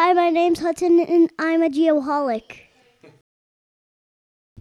[0.00, 2.60] Hi, my name's Hudson, and I'm a geoholic.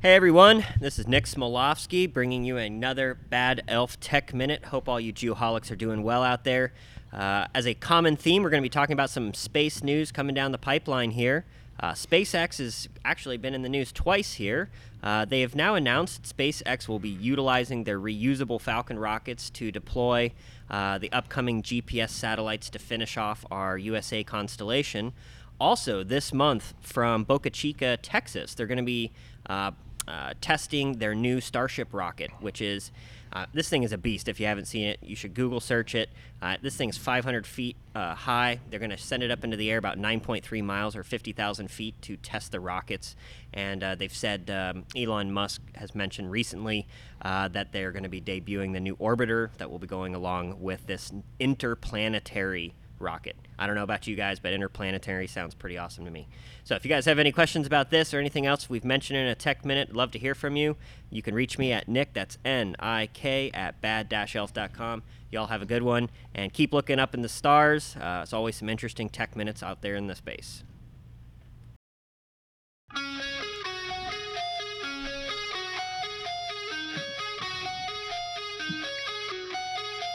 [0.01, 4.65] Hey everyone, this is Nick Smolofsky bringing you another Bad Elf Tech Minute.
[4.65, 6.73] Hope all you geoholics are doing well out there.
[7.13, 10.33] Uh, as a common theme, we're going to be talking about some space news coming
[10.33, 11.45] down the pipeline here.
[11.79, 14.69] Uh, SpaceX has actually been in the news twice here.
[15.03, 20.31] Uh, they have now announced SpaceX will be utilizing their reusable Falcon rockets to deploy
[20.69, 25.13] uh, the upcoming GPS satellites to finish off our USA constellation.
[25.59, 29.11] Also, this month from Boca Chica, Texas, they're going to be
[29.47, 29.71] uh,
[30.07, 32.91] uh, testing their new Starship rocket, which is
[33.33, 34.27] uh, this thing is a beast.
[34.27, 36.09] If you haven't seen it, you should Google search it.
[36.41, 38.59] Uh, this thing is 500 feet uh, high.
[38.69, 42.01] They're going to send it up into the air about 9.3 miles or 50,000 feet
[42.03, 43.15] to test the rockets.
[43.53, 46.87] And uh, they've said um, Elon Musk has mentioned recently
[47.21, 50.61] uh, that they're going to be debuting the new orbiter that will be going along
[50.61, 53.35] with this interplanetary rocket.
[53.59, 56.27] I don't know about you guys, but interplanetary sounds pretty awesome to me.
[56.63, 59.27] So if you guys have any questions about this or anything else we've mentioned in
[59.27, 60.75] a tech minute, love to hear from you.
[61.09, 65.03] You can reach me at Nick, that's N I K, at bad elf.com.
[65.31, 67.95] Y'all have a good one and keep looking up in the stars.
[67.97, 70.63] Uh, it's always some interesting tech minutes out there in the space.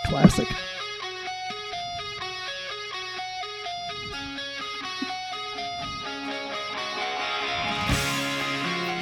[0.06, 0.48] Classic.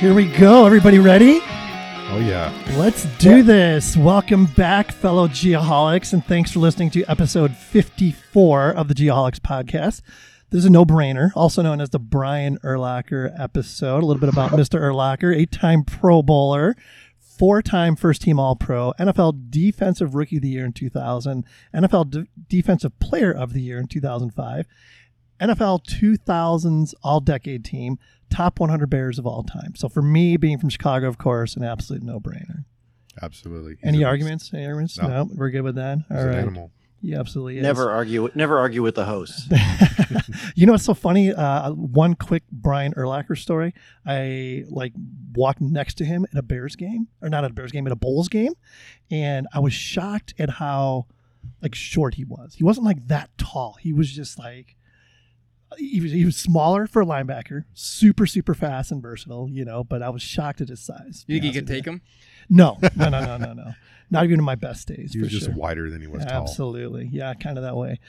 [0.00, 0.64] Here we go.
[0.64, 1.40] Everybody ready?
[1.42, 2.50] Oh yeah.
[2.78, 3.98] Let's do this.
[3.98, 10.00] Welcome back, fellow Geoholics, and thanks for listening to episode 54 of the Geoholics podcast.
[10.48, 14.02] This is a no brainer, also known as the Brian Urlacher episode.
[14.02, 14.80] A little bit about Mr.
[14.80, 16.76] Urlacher, eight time Pro Bowler,
[17.18, 22.10] four time first team All Pro, NFL Defensive Rookie of the Year in 2000, NFL
[22.10, 24.66] D- Defensive Player of the Year in 2005,
[25.42, 27.98] NFL 2000s All Decade Team,
[28.30, 29.74] top 100 Bears of all time.
[29.76, 32.64] So for me, being from Chicago, of course, an absolute no brainer.
[33.20, 33.76] Absolutely.
[33.76, 34.52] He's Any arguments?
[34.54, 34.98] Any arguments?
[34.98, 35.08] No.
[35.08, 35.28] No.
[35.34, 35.98] we're good with that.
[36.08, 36.72] He's All an animal.
[37.02, 37.56] Yeah, absolutely.
[37.56, 37.62] is.
[37.62, 38.28] Never argue.
[38.34, 39.50] Never argue with the host.
[40.54, 41.32] you know what's so funny?
[41.32, 43.74] Uh, one quick Brian Urlacher story.
[44.04, 44.92] I like
[45.34, 47.92] walked next to him at a Bears game, or not at a Bears game, at
[47.92, 48.52] a Bulls game,
[49.10, 51.06] and I was shocked at how
[51.62, 52.54] like short he was.
[52.54, 53.78] He wasn't like that tall.
[53.80, 54.76] He was just like
[55.78, 59.48] he was he was smaller for a linebacker, super super fast and versatile.
[59.50, 61.24] You know, but I was shocked at his size.
[61.26, 62.02] You think you honest can take him?
[62.48, 63.72] No, no, no, no, no, no.
[64.12, 65.12] Not even in my best days.
[65.12, 65.54] He for was just sure.
[65.54, 66.42] wider than he was tall.
[66.42, 67.08] Absolutely.
[67.12, 68.00] Yeah, kind of that way.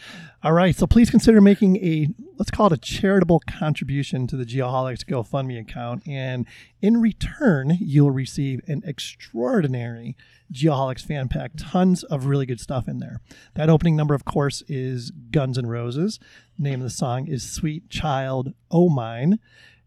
[0.43, 0.75] All right.
[0.75, 2.07] So please consider making a,
[2.37, 6.07] let's call it a charitable contribution to the Geoholics GoFundMe account.
[6.07, 6.47] And
[6.81, 10.17] in return, you'll receive an extraordinary
[10.51, 11.51] Geoholics fan pack.
[11.55, 13.21] Tons of really good stuff in there.
[13.53, 16.19] That opening number, of course, is Guns and Roses.
[16.57, 19.39] Name of the song is Sweet Child O' Mine.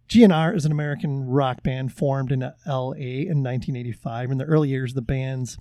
[0.09, 4.31] GNR is an American rock band formed in LA in 1985.
[4.31, 5.57] In the early years, the band's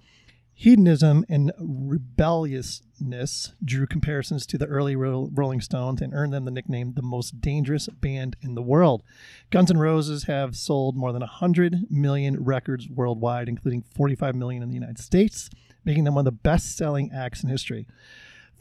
[0.56, 6.94] hedonism and rebelliousness drew comparisons to the early Rolling Stones and earned them the nickname
[6.94, 9.04] the most dangerous band in the world.
[9.52, 14.70] Guns N' Roses have sold more than 100 million records worldwide, including 45 million in
[14.70, 15.50] the United States,
[15.86, 17.88] making them one of the best selling acts in history.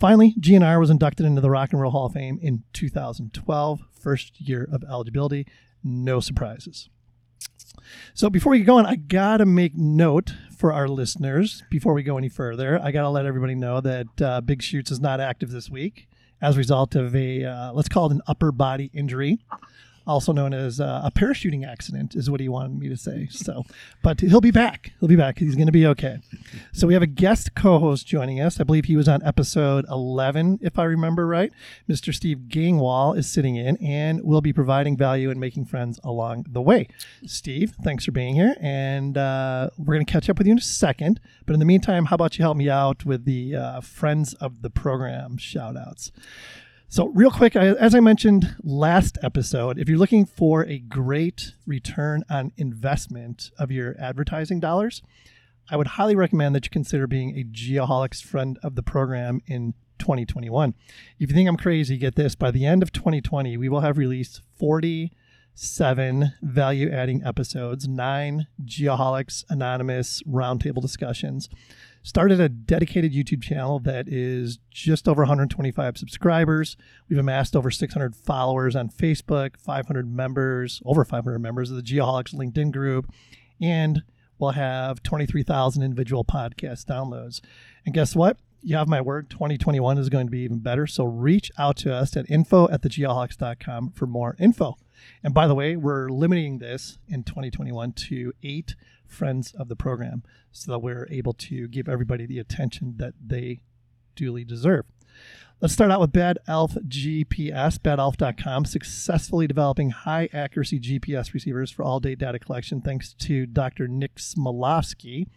[0.03, 4.41] Finally, GNR was inducted into the Rock and Roll Hall of Fame in 2012, first
[4.41, 5.47] year of eligibility.
[5.85, 6.89] No surprises.
[8.13, 12.19] So before we get going, I gotta make note for our listeners before we go
[12.19, 12.81] any further.
[12.83, 16.09] I gotta let everybody know that uh, Big Shoots is not active this week
[16.41, 19.39] as a result of a uh, let's call it an upper body injury,
[20.07, 23.29] also known as uh, a parachuting accident, is what he wanted me to say.
[23.31, 23.65] So,
[24.03, 24.93] but he'll be back.
[25.01, 25.39] He'll be back.
[25.39, 26.19] He's gonna be okay.
[26.73, 28.61] So we have a guest co-host joining us.
[28.61, 31.53] I believe he was on episode 11, if I remember right.
[31.89, 32.15] Mr.
[32.15, 36.61] Steve Gangwal is sitting in and will be providing value and making friends along the
[36.61, 36.89] way.
[37.27, 40.59] Steve, thanks for being here, and uh, we're going to catch up with you in
[40.59, 41.21] a second.
[41.47, 44.63] But in the meantime, how about you help me out with the uh, friends of
[44.63, 46.13] the program shout outs?
[46.93, 52.23] So, real quick, as I mentioned last episode, if you're looking for a great return
[52.29, 55.01] on investment of your advertising dollars,
[55.71, 59.73] I would highly recommend that you consider being a Geoholics friend of the program in
[60.01, 60.75] 2021.
[61.19, 62.35] If you think I'm crazy, get this.
[62.35, 69.47] By the end of 2020, we will have released 47 value adding episodes, nine Geoholics
[69.49, 71.49] Anonymous roundtable discussions.
[72.03, 76.77] Started a dedicated YouTube channel that is just over 125 subscribers.
[77.09, 82.35] We've amassed over 600 followers on Facebook, 500 members, over 500 members of the Geoholics
[82.35, 83.13] LinkedIn group,
[83.61, 84.03] and
[84.39, 87.41] we'll have 23,000 individual podcast downloads.
[87.87, 88.39] And guess what?
[88.63, 90.87] you have my word, 2021 is going to be even better.
[90.87, 94.77] So reach out to us at info at thegeoholics.com for more info.
[95.23, 98.75] And by the way, we're limiting this in 2021 to eight
[99.07, 103.61] friends of the program so that we're able to give everybody the attention that they
[104.15, 104.85] duly deserve.
[105.61, 111.85] Let's start out with Bad Elf GPS, badelf.com, successfully developing high accuracy GPS receivers for
[111.85, 113.87] all day data collection thanks to Dr.
[113.87, 115.29] Nick Smolovsky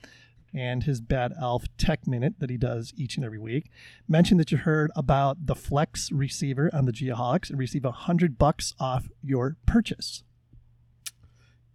[0.55, 3.69] and his Bad Elf Tech Minute that he does each and every week.
[4.07, 8.37] Mention that you heard about the Flex receiver on the Geoholics and receive a hundred
[8.37, 10.23] bucks off your purchase.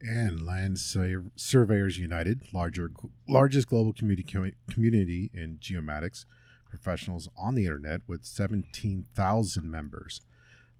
[0.00, 2.90] And Land Surveyors United, larger,
[3.28, 4.24] largest global community
[4.70, 6.24] community in geomatics
[6.70, 10.22] professionals on the internet with 17,000 members.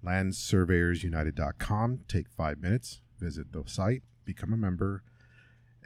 [0.03, 1.99] LandSurveyorsUnited.com.
[2.07, 5.03] Take five minutes, visit the site, become a member,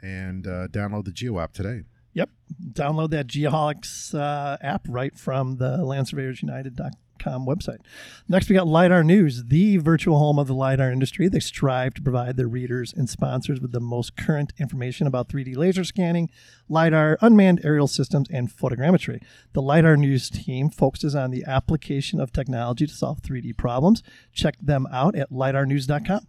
[0.02, 1.82] and uh, download the Geo app today.
[2.16, 2.30] Yep.
[2.72, 7.80] Download that Geoholics uh, app right from the LandSurveyorsUnited.com website.
[8.26, 11.28] Next, we got LIDAR News, the virtual home of the LIDAR industry.
[11.28, 15.58] They strive to provide their readers and sponsors with the most current information about 3D
[15.58, 16.30] laser scanning,
[16.70, 19.22] LIDAR, unmanned aerial systems, and photogrammetry.
[19.52, 24.02] The LIDAR News team focuses on the application of technology to solve 3D problems.
[24.32, 26.26] Check them out at LIDARnews.com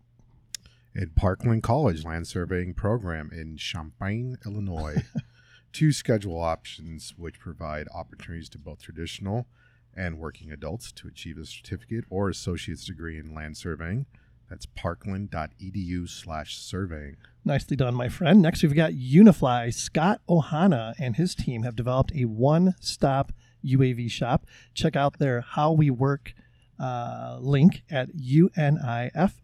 [1.00, 5.04] at Parkland College Land Surveying Program in Champaign, Illinois.
[5.74, 9.48] two schedule options which provide opportunities to both traditional
[9.96, 14.06] and working adults to achieve a certificate or associate's degree in land surveying.
[14.50, 17.18] That's parkland.edu slash surveying.
[17.44, 18.42] Nicely done, my friend.
[18.42, 19.74] Next, we've got Unifly.
[19.74, 23.34] Scott Ohana and his team have developed a one stop
[23.66, 24.46] UAV shop.
[24.74, 26.34] Check out their How We Work
[26.80, 29.42] uh, link at unifli.aero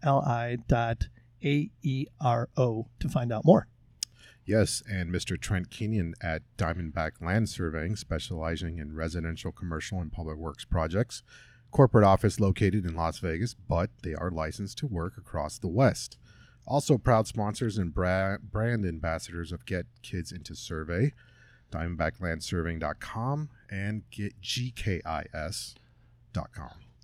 [2.99, 3.67] to find out more.
[4.45, 5.39] Yes, and Mr.
[5.39, 11.23] Trent Kenyon at Diamondback Land Surveying, specializing in residential, commercial, and public works projects.
[11.71, 16.17] Corporate office located in Las Vegas, but they are licensed to work across the West.
[16.67, 21.13] Also, proud sponsors and bra- brand ambassadors of Get Kids Into Survey,
[21.71, 25.73] DiamondbackLandSurveying.com, and get GKIS.com.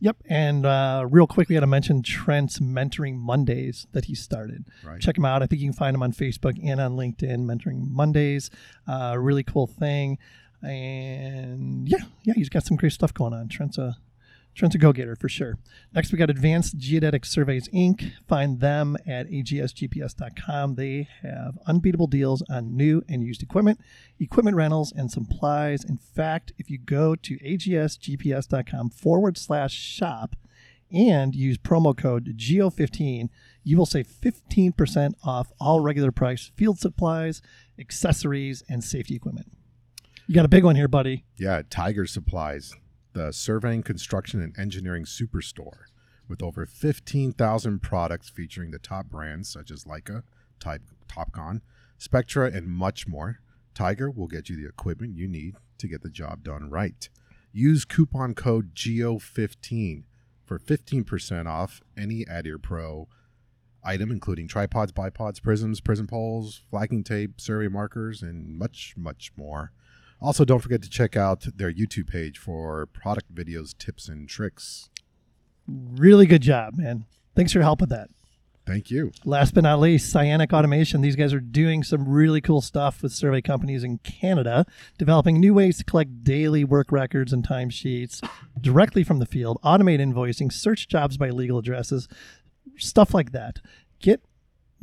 [0.01, 0.17] Yep.
[0.29, 4.65] And uh, real quick, we got to mention Trent's Mentoring Mondays that he started.
[4.83, 4.99] Right.
[5.01, 5.43] Check him out.
[5.43, 8.49] I think you can find him on Facebook and on LinkedIn, Mentoring Mondays.
[8.87, 10.17] Uh, really cool thing.
[10.61, 13.47] And yeah, yeah, he's got some great stuff going on.
[13.47, 13.97] Trent's a
[14.59, 15.57] Trent's a go getter for sure.
[15.93, 18.11] Next, we got Advanced Geodetic Surveys Inc.
[18.27, 20.75] Find them at agsgps.com.
[20.75, 23.79] They have unbeatable deals on new and used equipment,
[24.19, 25.85] equipment rentals, and supplies.
[25.85, 30.35] In fact, if you go to agsgps.com forward slash shop
[30.91, 33.29] and use promo code GEO15,
[33.63, 37.41] you will save 15% off all regular price field supplies,
[37.79, 39.49] accessories, and safety equipment.
[40.27, 41.23] You got a big one here, buddy.
[41.37, 42.75] Yeah, Tiger Supplies
[43.13, 45.85] the Surveying, Construction, and Engineering Superstore
[46.27, 50.23] with over 15,000 products featuring the top brands such as Leica,
[50.59, 51.61] Type, Topcon,
[51.97, 53.39] Spectra, and much more.
[53.73, 57.09] Tiger will get you the equipment you need to get the job done right.
[57.51, 60.03] Use coupon code GEO15
[60.45, 63.07] for 15% off any Adir Pro
[63.83, 69.71] item, including tripods, bipods, prisms, prism poles, flagging tape, survey markers, and much, much more.
[70.21, 74.89] Also, don't forget to check out their YouTube page for product videos, tips, and tricks.
[75.67, 77.05] Really good job, man.
[77.35, 78.09] Thanks for your help with that.
[78.69, 79.11] Thank you.
[79.25, 81.01] Last but not least, Cyanic Automation.
[81.01, 84.65] These guys are doing some really cool stuff with survey companies in Canada,
[84.99, 88.23] developing new ways to collect daily work records and timesheets
[88.61, 92.07] directly from the field, automate invoicing, search jobs by legal addresses,
[92.77, 93.59] stuff like that.
[93.99, 94.21] Get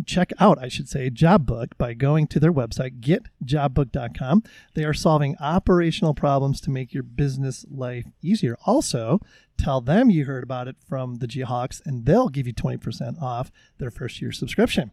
[0.05, 4.43] check out, I should say, JobBook by going to their website, getjobbook.com.
[4.75, 8.57] They are solving operational problems to make your business life easier.
[8.67, 9.21] Also,
[9.57, 13.51] tell them you heard about it from the Geoholics, and they'll give you 20% off
[13.79, 14.91] their first year subscription.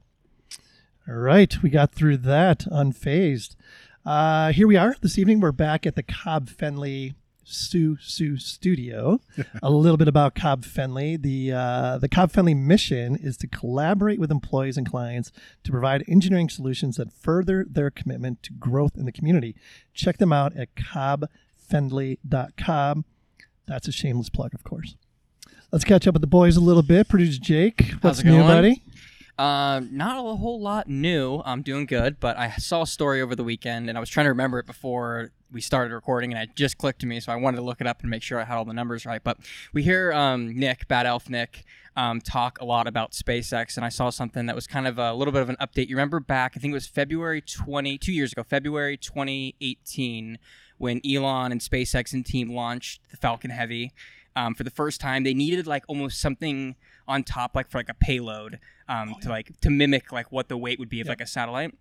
[1.07, 3.55] All right, we got through that unfazed.
[4.05, 5.39] Uh, here we are this evening.
[5.39, 9.20] We're back at the Cobb Fenley Stu Stu Studio.
[9.62, 11.22] a little bit about Cobb Fenley.
[11.22, 15.32] The uh, the Cobb Fenley mission is to collaborate with employees and clients
[15.64, 19.56] to provide engineering solutions that further their commitment to growth in the community.
[19.94, 23.06] Check them out at cobbfenley.com.
[23.66, 24.96] That's a shameless plug, of course.
[25.72, 27.10] Let's catch up with the boys a little bit.
[27.10, 28.84] Producer Jake, what's new, buddy?
[29.38, 31.42] Uh, not a whole lot new.
[31.46, 34.26] I'm doing good, but I saw a story over the weekend and I was trying
[34.26, 37.36] to remember it before we started recording and it just clicked to me, so I
[37.36, 39.24] wanted to look it up and make sure I had all the numbers right.
[39.24, 39.38] But
[39.72, 41.63] we hear um, Nick, Bad Elf Nick,
[41.95, 45.13] um, talk a lot about SpaceX, and I saw something that was kind of a
[45.13, 45.88] little bit of an update.
[45.88, 50.39] You remember back, I think it was February 20, two years ago, February 2018,
[50.77, 53.93] when Elon and SpaceX and team launched the Falcon Heavy.
[54.36, 56.75] Um, for the first time, they needed like almost something
[57.07, 60.57] on top, like for like a payload, um, to like to mimic like what the
[60.57, 61.75] weight would be of like a satellite.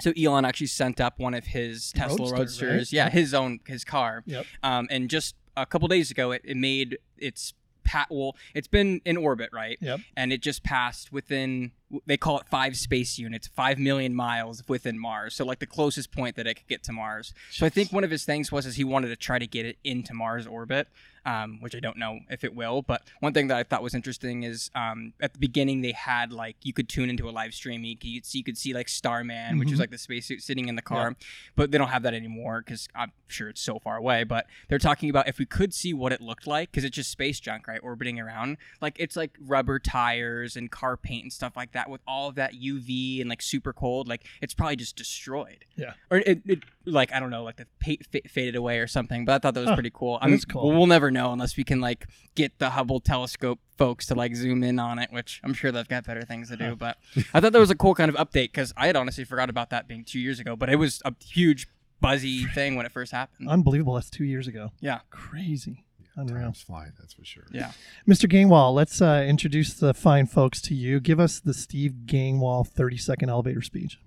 [0.00, 2.92] So Elon actually sent up one of his Tesla Roadster, Roadsters, right?
[2.92, 4.22] yeah, his own his car.
[4.26, 4.46] Yep.
[4.62, 8.08] Um, and just a couple days ago, it, it made its pat.
[8.10, 9.78] Well, it's been in orbit, right?
[9.80, 10.00] Yep.
[10.16, 11.72] And it just passed within.
[12.06, 15.34] They call it five space units, five million miles within Mars.
[15.34, 17.32] So like the closest point that it could get to Mars.
[17.50, 19.64] So I think one of his things was is he wanted to try to get
[19.64, 20.88] it into Mars orbit,
[21.26, 22.82] um, which I don't know if it will.
[22.82, 26.32] But one thing that I thought was interesting is um, at the beginning they had
[26.32, 27.84] like you could tune into a live stream.
[27.84, 30.76] You could see, you could see like Starman, which was like the spacesuit sitting in
[30.76, 31.16] the car,
[31.56, 34.24] but they don't have that anymore because I'm sure it's so far away.
[34.24, 37.10] But they're talking about if we could see what it looked like because it's just
[37.10, 38.58] space junk, right, orbiting around.
[38.80, 42.34] Like it's like rubber tires and car paint and stuff like that with all of
[42.36, 44.08] that UV and like super cold.
[44.08, 45.64] Like it's probably just destroyed.
[45.76, 45.94] Yeah.
[46.10, 49.24] Or it, it like I don't know, like the pa- fa- faded away or something.
[49.24, 49.74] But I thought that was Huh.
[49.76, 50.18] pretty cool.
[50.18, 50.72] That I mean, cool.
[50.72, 54.62] We'll never know unless we can like get the Hubble telescope folks to like zoom
[54.62, 56.76] in on it, which I'm sure they've got better things to do.
[56.76, 56.98] But
[57.32, 59.70] I thought that was a cool kind of update because I had honestly forgot about
[59.70, 60.56] that being two years ago.
[60.56, 61.68] But it was a huge
[62.00, 63.48] buzzy thing when it first happened.
[63.48, 63.94] Unbelievable.
[63.94, 64.72] That's two years ago.
[64.80, 65.00] Yeah.
[65.10, 65.84] Crazy.
[66.16, 66.42] Unreal.
[66.44, 67.44] Time's flying, that's for sure.
[67.50, 67.72] Yeah.
[68.08, 68.30] Mr.
[68.30, 71.00] Gangwal, let's uh, introduce the fine folks to you.
[71.00, 73.98] Give us the Steve Gangwal 30 second elevator speech.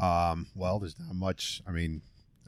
[0.00, 1.62] Um, well, there's not much.
[1.68, 2.02] I mean,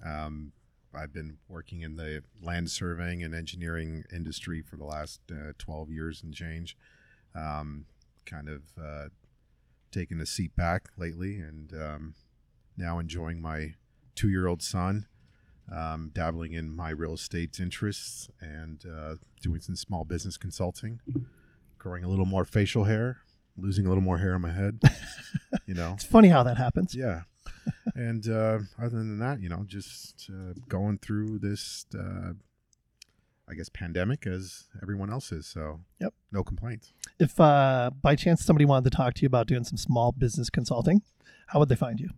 [0.05, 0.53] um,
[0.95, 5.91] I've been working in the land surveying and engineering industry for the last uh, 12
[5.91, 6.77] years and change.
[7.35, 7.87] Um,
[8.27, 9.09] kind of uh,
[9.91, 12.15] taken a seat back lately and um,
[12.77, 13.75] now enjoying my
[14.15, 15.07] two year old son,
[15.75, 21.01] um, dabbling in my real estate interests and uh, doing some small business consulting,
[21.79, 23.19] growing a little more facial hair,
[23.57, 24.81] losing a little more hair on my head.
[25.67, 26.95] you know, It's funny how that happens.
[26.95, 27.23] yeah.
[27.95, 32.33] And uh, other than that, you know, just uh, going through this, uh,
[33.49, 35.47] I guess, pandemic as everyone else is.
[35.47, 36.15] So, Yep.
[36.31, 36.93] no complaints.
[37.19, 40.51] If uh, by chance somebody wanted to talk to you about doing some small business
[40.51, 41.03] consulting,
[41.49, 42.11] how would they find you?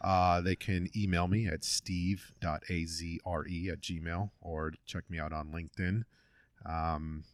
[0.00, 2.52] Uh, they can email me at steve.azre
[3.72, 6.02] at gmail or check me out on LinkedIn.
[6.66, 7.24] Um,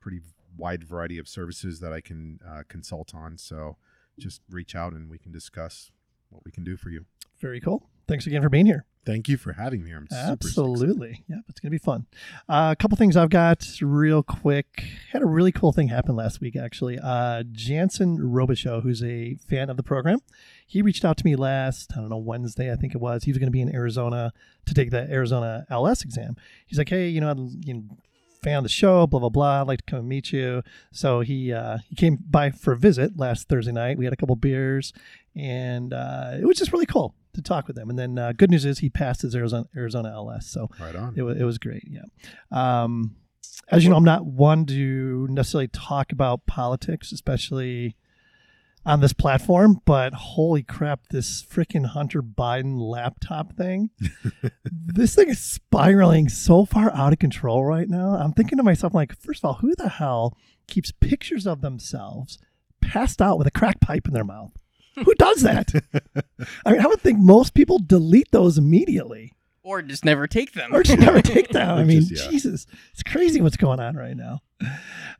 [0.00, 0.20] pretty
[0.56, 3.38] wide variety of services that I can uh, consult on.
[3.38, 3.76] So,
[4.16, 5.90] just reach out and we can discuss
[6.34, 7.06] what we can do for you.
[7.40, 7.88] Very cool.
[8.06, 8.84] Thanks again for being here.
[9.06, 9.92] Thank you for having me.
[9.92, 10.30] I'm super.
[10.32, 11.24] Absolutely.
[11.28, 12.06] Yep, it's going to be fun.
[12.48, 14.82] Uh, a couple things I've got real quick.
[15.12, 16.98] Had a really cool thing happen last week, actually.
[16.98, 20.20] Uh, Jansen Robichaux, who's a fan of the program,
[20.66, 23.24] he reached out to me last, I don't know, Wednesday, I think it was.
[23.24, 24.32] He was going to be in Arizona
[24.64, 26.36] to take the Arizona LS exam.
[26.66, 27.82] He's like, hey, you know, I'm you know,
[28.44, 29.60] fan of the show, blah, blah, blah.
[29.62, 30.62] I'd like to come and meet you.
[30.92, 33.98] So he, uh, he came by for a visit last Thursday night.
[33.98, 34.92] We had a couple beers,
[35.34, 37.90] and uh, it was just really cool to talk with him.
[37.90, 41.14] And then uh, good news is he passed his Arizona Arizona LS, so Right on.
[41.16, 41.84] it was it was great.
[41.90, 42.02] Yeah.
[42.52, 43.16] Um,
[43.70, 47.96] as you know, I'm not one to necessarily talk about politics, especially
[48.86, 49.80] on this platform.
[49.84, 53.90] But holy crap, this freaking Hunter Biden laptop thing!
[54.64, 58.16] this thing is spiraling so far out of control right now.
[58.16, 60.36] I'm thinking to myself, like, first of all, who the hell
[60.66, 62.38] keeps pictures of themselves
[62.80, 64.52] passed out with a crack pipe in their mouth?
[64.96, 65.72] Who does that?
[66.64, 69.32] I mean, I would think most people delete those immediately
[69.64, 70.74] Or just never take them.
[70.74, 71.78] or just never take them.
[71.78, 72.30] I mean, just- yeah.
[72.30, 74.40] Jesus, it's crazy what's going on right now.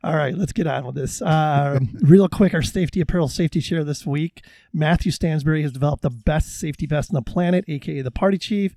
[0.03, 1.21] All right, let's get on with this.
[1.21, 4.45] Uh, real quick, our safety apparel safety share this week.
[4.71, 8.75] Matthew Stansbury has developed the best safety vest on the planet, aka the Party Chief.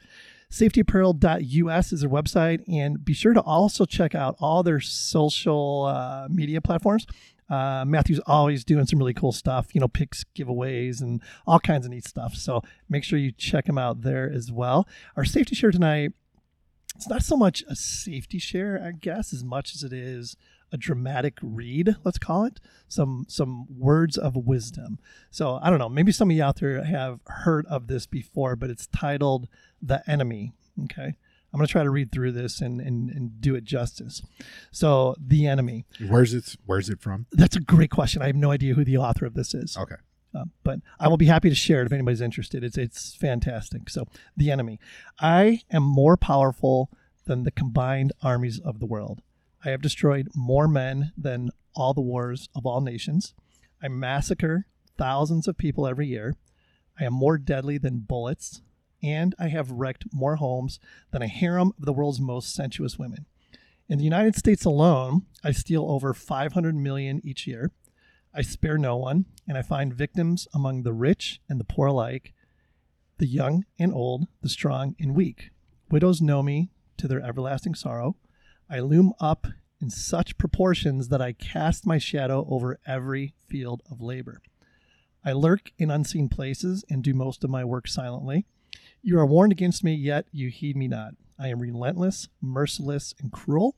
[0.51, 6.27] Safetyapparel.us is their website, and be sure to also check out all their social uh,
[6.31, 7.07] media platforms.
[7.49, 11.87] Uh, Matthew's always doing some really cool stuff, you know, picks, giveaways, and all kinds
[11.87, 12.35] of neat stuff.
[12.35, 14.87] So make sure you check him out there as well.
[15.17, 16.13] Our safety share tonight
[16.99, 20.37] it's not so much a safety share, I guess, as much as it is
[20.73, 22.59] a dramatic read, let's call it.
[22.89, 24.99] Some some words of wisdom.
[25.31, 28.57] So I don't know, maybe some of you out there have heard of this before,
[28.57, 29.47] but it's titled
[29.81, 30.53] The Enemy.
[30.85, 31.15] Okay.
[31.53, 34.23] I'm gonna try to read through this and, and, and do it justice.
[34.71, 35.87] So the enemy.
[36.07, 36.57] Where's it?
[36.67, 37.27] Where's it from?
[37.33, 38.23] That's a great question.
[38.23, 39.77] I have no idea who the author of this is.
[39.77, 39.97] Okay.
[40.35, 42.63] Uh, but I will be happy to share it if anybody's interested.
[42.63, 43.89] It's it's fantastic.
[43.89, 44.79] So the enemy,
[45.19, 46.91] I am more powerful
[47.25, 49.23] than the combined armies of the world.
[49.65, 53.35] I have destroyed more men than all the wars of all nations.
[53.83, 56.37] I massacre thousands of people every year.
[57.01, 58.61] I am more deadly than bullets.
[59.03, 60.79] And I have wrecked more homes
[61.11, 63.27] than a harem of the world's most sensuous women.
[63.89, 67.71] In the United States alone, I steal over 500 million each year.
[68.35, 72.35] I spare no one, and I find victims among the rich and the poor alike,
[73.17, 75.51] the young and old, the strong and weak.
[75.91, 78.17] Widows know me to their everlasting sorrow.
[78.69, 79.47] I loom up
[79.81, 84.43] in such proportions that I cast my shadow over every field of labor.
[85.25, 88.47] I lurk in unseen places and do most of my work silently.
[89.09, 91.15] You are warned against me, yet you heed me not.
[91.39, 93.75] I am relentless, merciless, and cruel.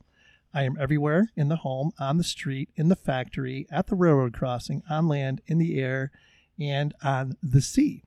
[0.53, 4.33] I am everywhere in the home, on the street, in the factory, at the railroad
[4.33, 6.11] crossing, on land, in the air,
[6.59, 8.03] and on the sea.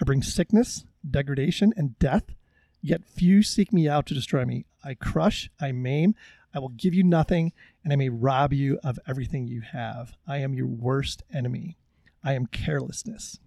[0.00, 2.34] I bring sickness, degradation, and death,
[2.82, 4.66] yet few seek me out to destroy me.
[4.82, 6.16] I crush, I maim,
[6.52, 7.52] I will give you nothing,
[7.84, 10.16] and I may rob you of everything you have.
[10.26, 11.76] I am your worst enemy.
[12.24, 13.38] I am carelessness.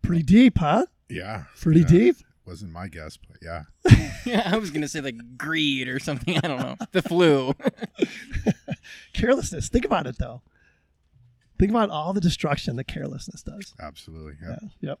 [0.00, 0.86] Pretty deep, huh?
[1.08, 1.44] Yeah.
[1.60, 1.86] Pretty yeah.
[1.86, 2.16] deep.
[2.46, 3.64] Wasn't my guess, but yeah.
[4.24, 6.38] yeah, I was gonna say like greed or something.
[6.38, 6.76] I don't know.
[6.92, 7.54] The flu.
[9.12, 9.68] carelessness.
[9.68, 10.40] Think about it though.
[11.58, 13.74] Think about all the destruction that carelessness does.
[13.80, 14.34] Absolutely.
[14.40, 14.56] Yeah.
[14.60, 14.68] Yeah.
[14.80, 15.00] Yep.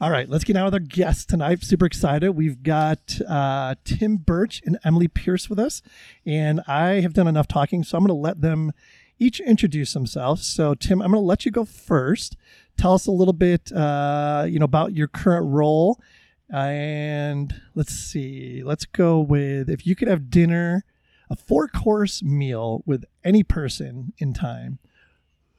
[0.00, 1.62] All right, let's get on with our guests tonight.
[1.62, 2.30] Super excited.
[2.30, 5.82] We've got uh, Tim Burch and Emily Pierce with us,
[6.24, 8.72] and I have done enough talking, so I'm going to let them
[9.18, 10.46] each introduce themselves.
[10.46, 12.36] So, Tim, I'm going to let you go first.
[12.76, 16.00] Tell us a little bit, uh, you know, about your current role,
[16.50, 18.62] and let's see.
[18.64, 20.84] Let's go with if you could have dinner,
[21.30, 24.78] a four course meal with any person in time,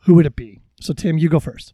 [0.01, 0.62] who would it be?
[0.79, 1.74] So, Tim, you go first.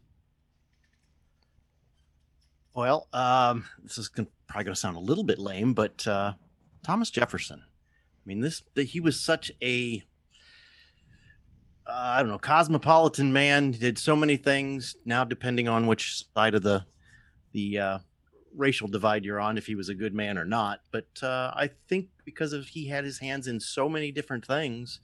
[2.74, 6.34] Well, um, this is gonna, probably going to sound a little bit lame, but uh,
[6.84, 7.62] Thomas Jefferson.
[7.64, 10.04] I mean, this he was such a
[11.96, 13.72] I don't know cosmopolitan man.
[13.72, 14.96] Did so many things.
[15.06, 16.86] Now, depending on which side of the
[17.52, 18.00] the uh,
[18.56, 20.82] racial divide you're on, if he was a good man or not.
[20.92, 25.00] But uh, I think because of he had his hands in so many different things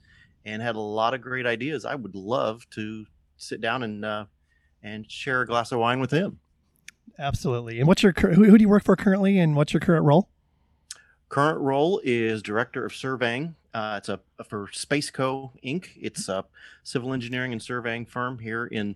[0.45, 3.05] and had a lot of great ideas, I would love to
[3.37, 4.25] sit down and uh,
[4.81, 6.39] and share a glass of wine with him.
[7.17, 7.79] Absolutely.
[7.79, 10.29] And what's your who, who do you work for currently, and what's your current role?
[11.29, 13.55] Current role is director of surveying.
[13.73, 15.89] Uh, it's a for Spaceco Inc.
[15.95, 16.43] It's a
[16.83, 18.95] civil engineering and surveying firm here in.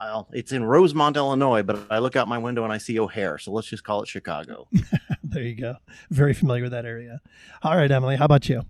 [0.00, 3.36] Well, it's in Rosemont, Illinois, but I look out my window and I see O'Hare,
[3.36, 4.68] so let's just call it Chicago.
[5.24, 5.74] there you go.
[6.10, 7.20] Very familiar with that area.
[7.64, 8.62] All right, Emily, how about you?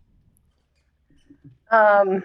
[1.70, 2.24] Um,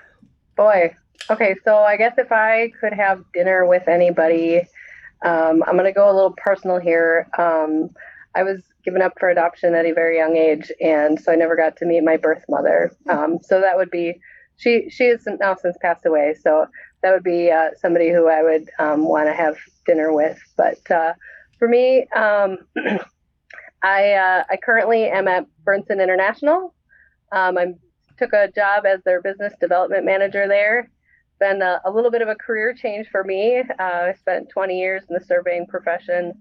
[0.56, 0.96] boy.
[1.30, 4.60] Okay, so I guess if I could have dinner with anybody,
[5.24, 7.28] um, I'm going to go a little personal here.
[7.38, 7.90] Um,
[8.36, 11.56] I was given up for adoption at a very young age, and so I never
[11.56, 12.96] got to meet my birth mother.
[13.10, 14.20] Um, so that would be
[14.58, 14.90] she.
[14.90, 16.36] She has now since passed away.
[16.42, 16.68] So
[17.02, 20.40] that would be uh, somebody who I would um, want to have dinner with.
[20.58, 21.14] But uh,
[21.60, 22.58] for me, um,
[23.84, 26.74] I uh, I currently am at Berntsen International.
[27.32, 27.74] Um, I
[28.18, 30.90] took a job as their business development manager there
[31.44, 33.60] been a, a, little bit of a career change for me.
[33.60, 36.34] Uh, I spent 20 years in the surveying profession,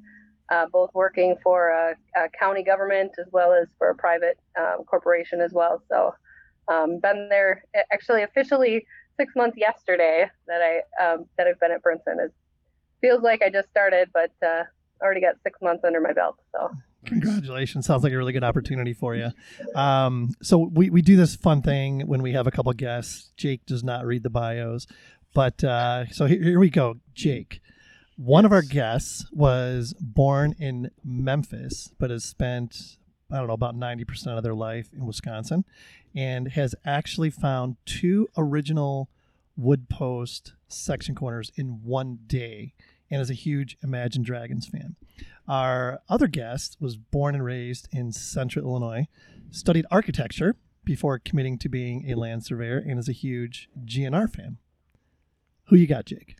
[0.51, 4.85] uh, both working for a, a, county government as well as for a private um,
[4.85, 5.83] corporation as well.
[5.89, 6.15] So,
[6.69, 11.83] um, been there actually officially six months yesterday that I um, that I've been at
[11.83, 12.25] Berntsen.
[12.25, 12.33] It
[13.01, 14.65] feels like I just started, but uh,
[15.03, 16.37] already got six months under my belt.
[16.53, 16.71] So
[17.05, 17.87] Congratulations.
[17.87, 19.31] Sounds like a really good opportunity for you.
[19.75, 23.33] Um, so we, we do this fun thing when we have a couple guests.
[23.37, 24.87] Jake does not read the bios,
[25.35, 26.97] but uh, so here, here we go.
[27.15, 27.61] Jake,
[28.25, 32.99] one of our guests was born in Memphis, but has spent
[33.33, 35.65] I don't know about ninety percent of their life in Wisconsin,
[36.15, 39.09] and has actually found two original
[39.57, 42.75] wood post section corners in one day,
[43.11, 44.95] and is a huge Imagine Dragons fan.
[45.49, 49.09] Our other guest was born and raised in central Illinois,
[49.51, 50.55] studied architecture
[50.85, 54.59] before committing to being a land surveyor, and is a huge GNR fan.
[55.67, 56.37] Who you got, Jake?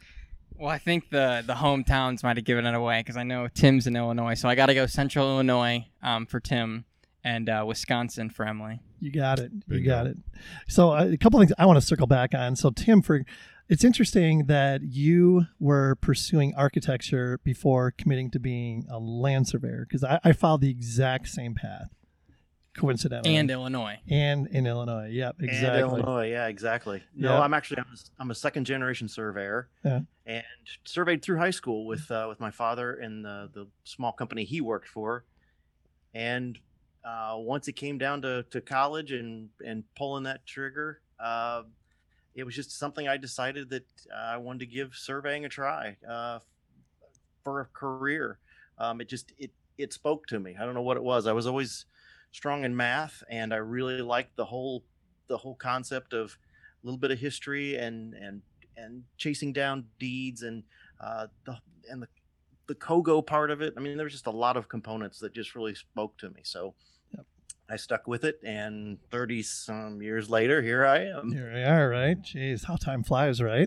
[0.63, 3.89] Well, I think the the hometowns might have given it away because I know Tim's
[3.89, 6.85] in Illinois, so I got to go Central Illinois um, for Tim
[7.25, 8.79] and uh, Wisconsin for Emily.
[9.01, 9.51] You got it.
[9.67, 10.19] You got it.
[10.69, 12.55] So uh, a couple things I want to circle back on.
[12.55, 13.25] So Tim, for
[13.69, 20.05] it's interesting that you were pursuing architecture before committing to being a land surveyor because
[20.05, 21.89] I, I, followed the exact same path,
[22.77, 23.37] coincidentally.
[23.37, 23.99] And Illinois.
[24.09, 25.69] And in Illinois, yep, exactly.
[25.69, 27.03] And Illinois, yeah, exactly.
[27.15, 30.01] No, I'm actually I'm a, I'm a second generation surveyor, yeah.
[30.27, 30.45] and
[30.85, 34.61] surveyed through high school with uh, with my father in the the small company he
[34.61, 35.25] worked for,
[36.15, 36.59] and
[37.05, 41.01] uh, once it came down to, to college and and pulling that trigger.
[41.19, 41.63] Uh,
[42.35, 45.97] it was just something I decided that uh, I wanted to give surveying a try
[46.09, 46.39] uh,
[47.45, 48.39] for a career.
[48.79, 50.57] Um, it just it it spoke to me.
[50.59, 51.27] I don't know what it was.
[51.27, 51.85] I was always
[52.33, 54.85] strong in math, and I really liked the whole
[55.29, 56.37] the whole concept of
[56.83, 58.43] a little bit of history and and
[58.77, 60.65] and chasing down deeds and
[61.01, 61.57] uh, the
[61.91, 62.09] and the
[62.67, 63.75] the Kogo part of it.
[63.77, 66.41] I mean, there was just a lot of components that just really spoke to me.
[66.45, 66.75] So.
[67.73, 71.33] I stuck with it, and thirty some years later, here I am.
[71.33, 72.21] Here we are, right?
[72.21, 73.67] Jeez, how time flies, right?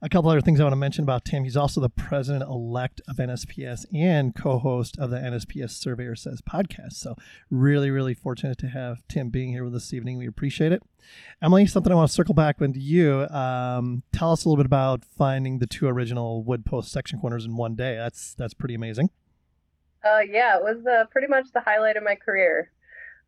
[0.00, 1.42] A couple other things I want to mention about Tim.
[1.42, 6.40] He's also the president elect of NSPS and co host of the NSPS Surveyor Says
[6.40, 6.92] podcast.
[6.92, 7.16] So,
[7.50, 10.18] really, really fortunate to have Tim being here with us this evening.
[10.18, 10.84] We appreciate it.
[11.42, 13.26] Emily, something I want to circle back with you.
[13.30, 17.46] Um, tell us a little bit about finding the two original wood post section corners
[17.46, 17.96] in one day.
[17.96, 19.10] That's that's pretty amazing.
[20.04, 22.70] Uh, yeah, it was uh, pretty much the highlight of my career.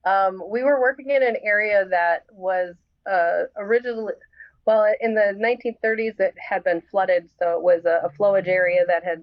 [0.05, 2.75] Um, we were working in an area that was
[3.11, 4.15] uh, originally,
[4.67, 8.85] well, in the 1930s, it had been flooded, so it was a, a flowage area
[8.87, 9.23] that had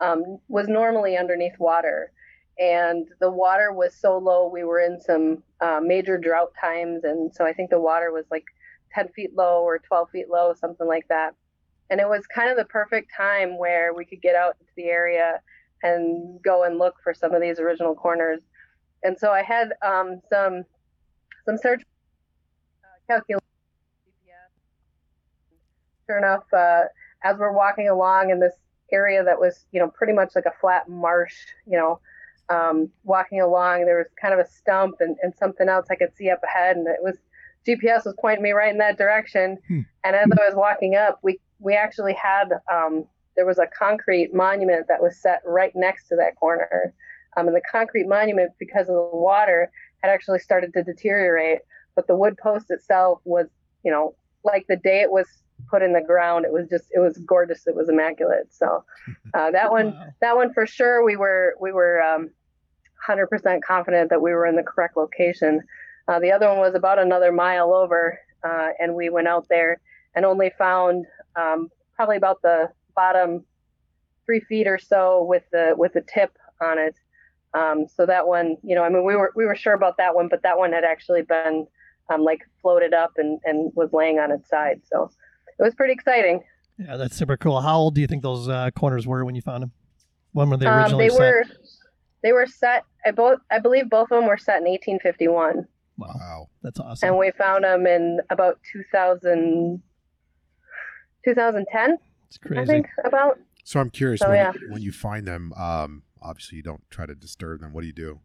[0.00, 2.12] um, was normally underneath water,
[2.58, 4.48] and the water was so low.
[4.48, 8.24] We were in some uh, major drought times, and so I think the water was
[8.30, 8.44] like
[8.94, 11.34] 10 feet low or 12 feet low, something like that.
[11.90, 14.86] And it was kind of the perfect time where we could get out into the
[14.86, 15.40] area
[15.82, 18.40] and go and look for some of these original corners.
[19.04, 20.64] And so I had um, some
[21.44, 21.82] some search
[22.82, 23.42] uh, calculations.
[26.06, 26.82] Sure enough, uh,
[27.22, 28.52] as we're walking along in this
[28.92, 31.34] area that was, you know, pretty much like a flat marsh,
[31.66, 31.98] you know,
[32.50, 36.14] um, walking along, there was kind of a stump and, and something else I could
[36.14, 37.16] see up ahead, and it was
[37.66, 39.58] GPS was pointing me right in that direction.
[39.66, 39.80] Hmm.
[40.04, 44.34] And as I was walking up, we we actually had um, there was a concrete
[44.34, 46.92] monument that was set right next to that corner.
[47.36, 49.70] Um, and the concrete monument, because of the water,
[50.02, 51.60] had actually started to deteriorate.
[51.94, 53.46] But the wood post itself was,
[53.84, 55.26] you know, like the day it was
[55.70, 57.66] put in the ground, it was just, it was gorgeous.
[57.66, 58.48] It was immaculate.
[58.52, 58.84] So
[59.34, 60.06] uh, that one, Wow.
[60.20, 62.30] that one for sure, we were, we were um,
[63.08, 65.62] 100% confident that we were in the correct location.
[66.08, 69.80] Uh, the other one was about another mile over, uh, and we went out there
[70.14, 73.44] and only found um, probably about the bottom
[74.26, 76.94] three feet or so with the with the tip on it.
[77.54, 80.14] Um, so that one, you know, I mean, we were we were sure about that
[80.14, 81.66] one, but that one had actually been
[82.12, 84.80] um, like floated up and and was laying on its side.
[84.92, 85.10] So
[85.58, 86.42] it was pretty exciting.
[86.78, 87.60] Yeah, that's super cool.
[87.60, 89.72] How old do you think those uh, corners were when you found them?
[90.32, 91.20] When were they Um, originally they set?
[91.20, 91.44] were
[92.24, 92.84] they were set.
[93.06, 96.48] I both I believe both of them were set in 1851, Wow, Wow.
[96.62, 97.08] that's awesome.
[97.10, 99.80] and we found them in about 2000
[101.24, 102.60] 2010, it's crazy.
[102.60, 103.38] I think about.
[103.64, 104.52] So I'm curious So, when, yeah.
[104.70, 105.52] when you find them.
[105.54, 107.72] Um, obviously, you don't try to disturb them.
[107.72, 108.20] What do you do?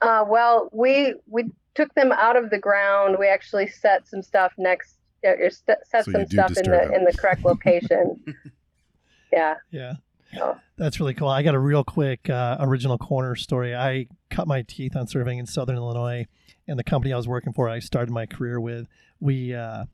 [0.00, 3.16] Uh, well, we we took them out of the ground.
[3.18, 4.96] We actually set some stuff next.
[5.26, 6.92] Uh, or st- set So some stuff in the them.
[6.94, 8.22] in the correct location.
[9.32, 9.54] yeah.
[9.70, 9.94] Yeah.
[10.38, 10.56] Oh.
[10.76, 11.28] That's really cool.
[11.28, 13.74] I got a real quick uh, original corner story.
[13.74, 16.26] I cut my teeth on serving in Southern Illinois,
[16.66, 18.88] and the company I was working for, I started my career with,
[19.20, 19.84] we uh,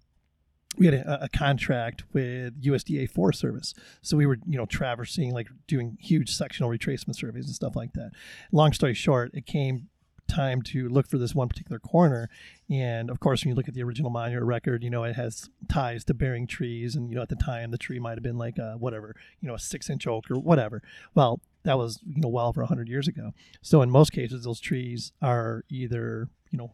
[0.79, 5.33] we had a, a contract with USDA Forest Service, so we were you know traversing
[5.33, 8.13] like doing huge sectional retracement surveys and stuff like that.
[8.53, 9.89] Long story short, it came
[10.31, 12.31] time to look for this one particular corner.
[12.71, 15.51] And of course when you look at the original monument record you know it has
[15.69, 16.95] ties to bearing trees.
[16.95, 19.49] And you know at the time the tree might have been like a whatever you
[19.49, 20.83] know a six inch oak or whatever.
[21.15, 23.33] Well that was you know well over 100 years ago.
[23.61, 26.73] So in most cases those trees are either you know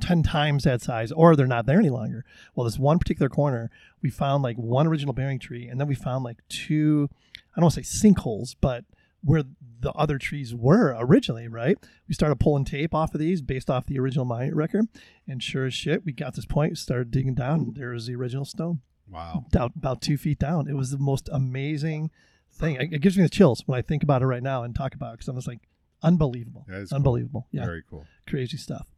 [0.00, 2.24] 10 times that size or they're not there any longer
[2.54, 3.70] well this one particular corner
[4.02, 7.08] we found like one original bearing tree and then we found like two
[7.54, 8.84] i don't want to say sinkholes but
[9.24, 9.42] where
[9.78, 11.78] the other trees were originally, right?
[12.08, 14.86] We started pulling tape off of these based off the original monument record.
[15.28, 18.16] And sure as shit, we got this point, started digging down, and there was the
[18.16, 19.46] original stone Wow.
[19.52, 20.68] down about two feet down.
[20.68, 22.10] It was the most amazing
[22.52, 22.74] thing.
[22.76, 24.92] It, it gives me the chills when I think about it right now and talk
[24.94, 25.60] about it because I'm just like,
[26.02, 26.64] unbelievable.
[26.68, 26.96] Is cool.
[26.96, 27.46] unbelievable.
[27.52, 28.04] Yeah Very cool.
[28.28, 28.88] crazy stuff.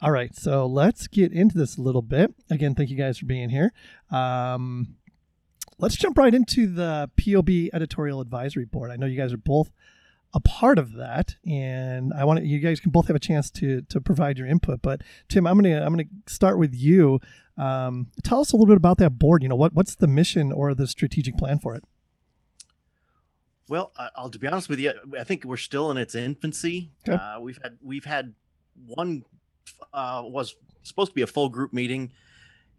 [0.00, 2.34] All right, so let's get into this a little bit.
[2.50, 3.72] Again, thank you guys for being here.
[4.10, 4.96] Um,
[5.78, 8.90] let's jump right into the POB editorial advisory board.
[8.90, 9.70] I know you guys are both
[10.34, 13.50] a part of that, and I want to, you guys can both have a chance
[13.52, 14.82] to to provide your input.
[14.82, 17.20] But Tim, I'm gonna I'm gonna start with you.
[17.56, 19.42] Um, tell us a little bit about that board.
[19.42, 21.84] You know, what what's the mission or the strategic plan for it?
[23.68, 26.90] Well, I'll to be honest with you, I think we're still in its infancy.
[27.08, 27.22] Okay.
[27.22, 28.34] Uh, we've had we've had
[28.86, 29.24] one
[29.92, 32.12] uh, was supposed to be a full group meeting,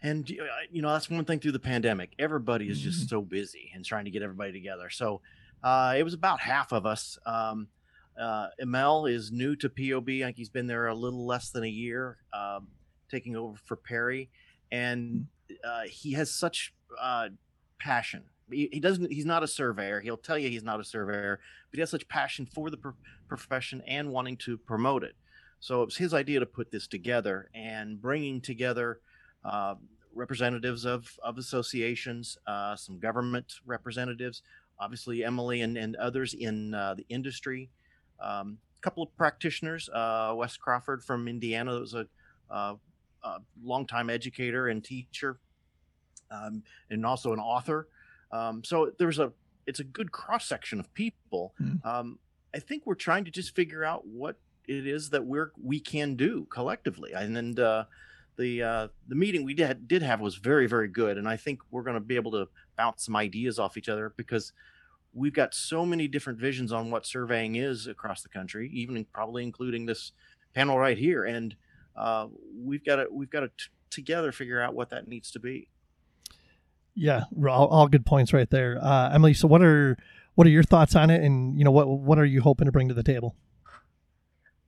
[0.01, 2.13] and uh, you know that's one thing through the pandemic.
[2.19, 4.89] Everybody is just so busy and trying to get everybody together.
[4.89, 5.21] So
[5.63, 7.17] uh, it was about half of us.
[7.25, 7.67] Um,
[8.19, 10.09] uh, Emel is new to POB.
[10.09, 12.67] I think he's been there a little less than a year, um,
[13.09, 14.29] taking over for Perry,
[14.71, 15.27] and
[15.63, 17.29] uh, he has such uh,
[17.79, 18.23] passion.
[18.51, 21.39] he, he doesn't he's not a surveyor he'll tell you he's not a surveyor
[21.71, 22.93] but he has such passion for the pro-
[23.27, 25.15] profession and wanting to promote it
[25.59, 28.99] so it was his idea to put this together and bringing together
[29.45, 29.75] uh,
[30.13, 34.41] representatives of, of associations uh, some government representatives
[34.79, 37.69] obviously emily and, and others in uh, the industry
[38.21, 42.05] um, a couple of practitioners uh, wes crawford from indiana that was a,
[42.49, 42.75] uh,
[43.23, 45.39] a longtime educator and teacher
[46.31, 47.87] um, and also an author
[48.31, 49.31] um, so there's a
[49.69, 51.53] it's a good cross section of people.
[51.61, 51.85] Mm.
[51.85, 52.19] Um,
[52.55, 54.35] I think we're trying to just figure out what
[54.69, 57.85] it is that we're we can do collectively, and and uh,
[58.37, 61.59] the uh, the meeting we did did have was very very good, and I think
[61.71, 64.53] we're going to be able to bounce some ideas off each other because
[65.13, 69.43] we've got so many different visions on what surveying is across the country, even probably
[69.43, 70.11] including this
[70.53, 71.55] panel right here, and
[71.95, 73.51] uh, we've got to we've got to
[73.89, 75.67] together figure out what that needs to be.
[76.93, 79.33] Yeah, all, all good points right there, uh, Emily.
[79.33, 79.97] So what are
[80.35, 82.71] what are your thoughts on it, and you know what what are you hoping to
[82.71, 83.35] bring to the table?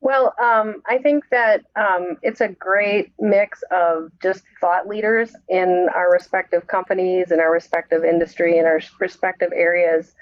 [0.02, 5.88] Well, um, I think that um, it's a great mix of just thought leaders in
[5.94, 10.16] our respective companies and our respective industry and our respective areas.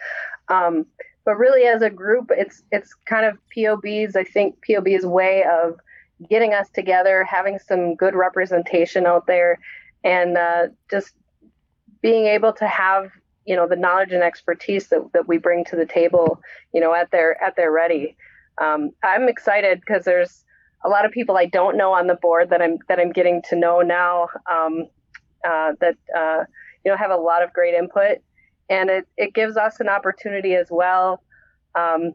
[0.49, 0.85] Um,
[1.23, 4.17] but really, as a group, it's it's kind of POB's.
[4.17, 5.79] I think POB's way of
[6.29, 9.59] getting us together, having some good representation out there,
[10.03, 11.13] and uh, just
[12.01, 13.11] being able to have
[13.45, 16.41] you know the knowledge and expertise that, that we bring to the table,
[16.73, 18.17] you know, at their at their ready
[18.61, 20.43] um, I'm excited because there's
[20.85, 23.41] a lot of people I don't know on the board that I'm that I'm getting
[23.49, 24.87] to know now um,
[25.47, 26.43] uh, that uh,
[26.83, 28.19] you know have a lot of great input,
[28.69, 31.23] and it, it gives us an opportunity as well
[31.75, 32.13] um,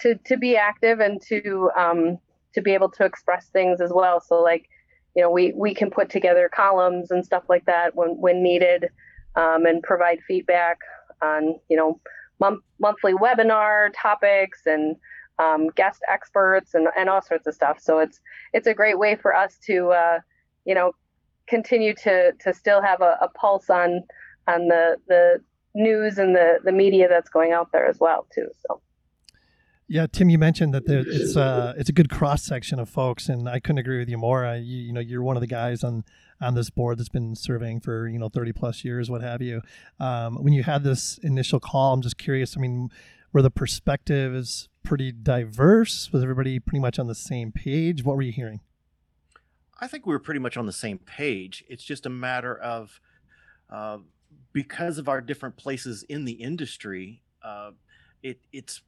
[0.00, 2.18] to to be active and to um,
[2.54, 4.20] to be able to express things as well.
[4.20, 4.68] So like
[5.14, 8.86] you know we we can put together columns and stuff like that when when needed
[9.36, 10.78] um, and provide feedback
[11.22, 12.00] on you know
[12.40, 14.96] month, monthly webinar topics and
[15.40, 17.80] um, guest experts and, and all sorts of stuff.
[17.80, 18.20] So it's
[18.52, 20.18] it's a great way for us to uh,
[20.64, 20.92] you know
[21.48, 24.02] continue to to still have a, a, pulse on
[24.46, 25.40] on the the
[25.74, 28.48] news and the the media that's going out there as well too.
[28.68, 28.80] So.
[29.92, 33.28] Yeah, Tim, you mentioned that there, it's uh, it's a good cross section of folks,
[33.28, 34.46] and I couldn't agree with you more.
[34.46, 36.04] Uh, you, you know, you're one of the guys on
[36.40, 39.62] on this board that's been surveying for you know 30 plus years, what have you.
[39.98, 42.56] Um, when you had this initial call, I'm just curious.
[42.56, 42.90] I mean,
[43.32, 46.12] were the perspectives pretty diverse?
[46.12, 48.04] Was everybody pretty much on the same page?
[48.04, 48.60] What were you hearing?
[49.80, 51.64] I think we were pretty much on the same page.
[51.68, 53.00] It's just a matter of
[53.70, 53.98] uh,
[54.52, 57.70] because of our different places in the industry, uh,
[58.22, 58.82] it, it's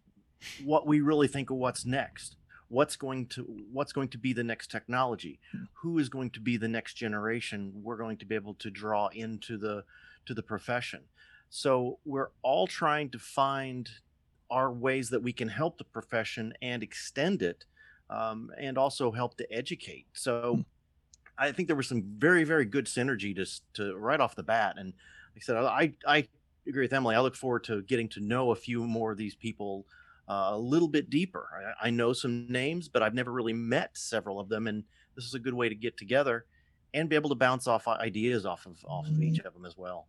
[0.65, 2.37] what we really think of what's next.
[2.69, 5.39] What's going to what's going to be the next technology?
[5.83, 7.73] Who is going to be the next generation?
[7.83, 9.85] We're going to be able to draw into the
[10.25, 11.01] to the profession.
[11.51, 13.91] So we're all trying to find
[14.53, 17.65] are ways that we can help the profession and extend it
[18.11, 20.07] um, and also help to educate.
[20.13, 20.65] So mm.
[21.39, 24.77] I think there was some very, very good synergy just to right off the bat.
[24.77, 24.93] And
[25.35, 26.29] like I said, I, I
[26.69, 27.17] agree with Emily.
[27.17, 29.87] I look forward to getting to know a few more of these people
[30.29, 31.75] uh, a little bit deeper.
[31.81, 34.67] I, I, know some names, but I've never really met several of them.
[34.67, 34.85] And
[35.17, 36.45] this is a good way to get together
[36.95, 39.77] and be able to bounce off ideas off of off of each of them as
[39.77, 40.07] well.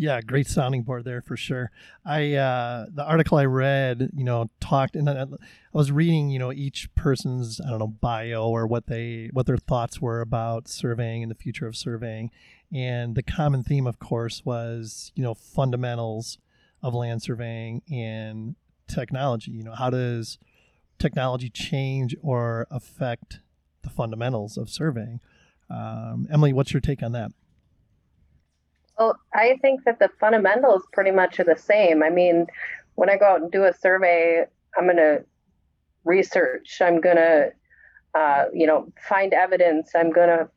[0.00, 1.72] Yeah, great sounding board there for sure.
[2.04, 5.26] I uh, the article I read, you know, talked and I, I
[5.72, 9.56] was reading, you know, each person's I don't know bio or what they what their
[9.56, 12.30] thoughts were about surveying and the future of surveying,
[12.72, 16.38] and the common theme, of course, was you know fundamentals
[16.80, 18.54] of land surveying and
[18.86, 19.50] technology.
[19.50, 20.38] You know, how does
[21.00, 23.40] technology change or affect
[23.82, 25.18] the fundamentals of surveying?
[25.68, 27.32] Um, Emily, what's your take on that?
[28.98, 32.02] Well, I think that the fundamentals pretty much are the same.
[32.02, 32.46] I mean,
[32.96, 34.44] when I go out and do a survey,
[34.76, 35.24] I'm going to
[36.04, 36.78] research.
[36.80, 37.52] I'm going to,
[38.14, 39.92] uh, you know, find evidence.
[39.94, 40.48] I'm going to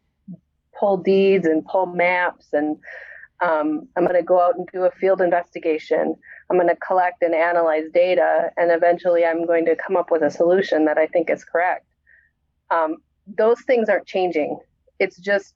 [0.78, 2.78] pull deeds and pull maps, and
[3.44, 6.16] um, I'm going to go out and do a field investigation.
[6.50, 10.24] I'm going to collect and analyze data, and eventually, I'm going to come up with
[10.24, 11.86] a solution that I think is correct.
[12.72, 14.58] Um, those things aren't changing.
[15.00, 15.54] It's just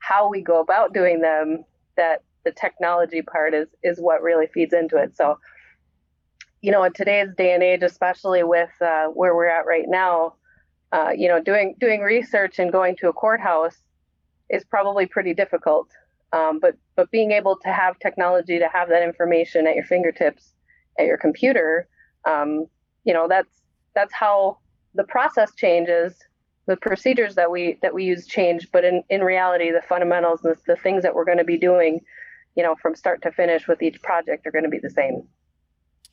[0.00, 1.64] how we go about doing them
[1.98, 5.14] that the technology part is is what really feeds into it.
[5.14, 5.38] So,
[6.62, 10.34] you know, in today's day and age, especially with uh, where we're at right now,
[10.92, 13.76] uh, you know, doing doing research and going to a courthouse
[14.48, 15.88] is probably pretty difficult.
[16.32, 20.54] Um, but but being able to have technology to have that information at your fingertips
[20.98, 21.86] at your computer,
[22.24, 22.66] um,
[23.04, 23.62] you know, that's
[23.94, 24.58] that's how
[24.94, 26.14] the process changes
[26.68, 30.54] the procedures that we that we use change, but in, in reality, the fundamentals, the,
[30.66, 32.00] the things that we're going to be doing,
[32.54, 35.26] you know, from start to finish with each project are going to be the same.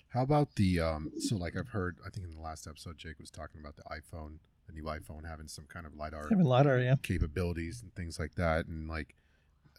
[0.09, 1.11] How about the um?
[1.19, 3.83] So like I've heard, I think in the last episode, Jake was talking about the
[3.83, 6.95] iPhone, the new iPhone having some kind of lidar Having lidar, yeah.
[7.03, 9.13] capabilities and things like that, and like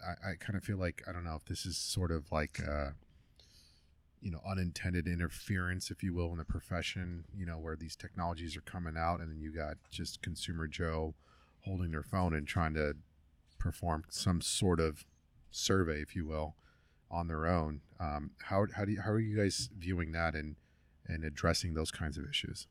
[0.07, 2.61] I, I kind of feel like I don't know if this is sort of like
[2.61, 2.91] uh,
[4.21, 7.25] you know unintended interference, if you will, in the profession.
[7.35, 11.15] You know where these technologies are coming out, and then you got just consumer Joe
[11.65, 12.95] holding their phone and trying to
[13.59, 15.05] perform some sort of
[15.51, 16.55] survey, if you will,
[17.11, 17.81] on their own.
[17.99, 20.57] Um, how how do you, how are you guys viewing that and
[21.07, 22.67] and addressing those kinds of issues?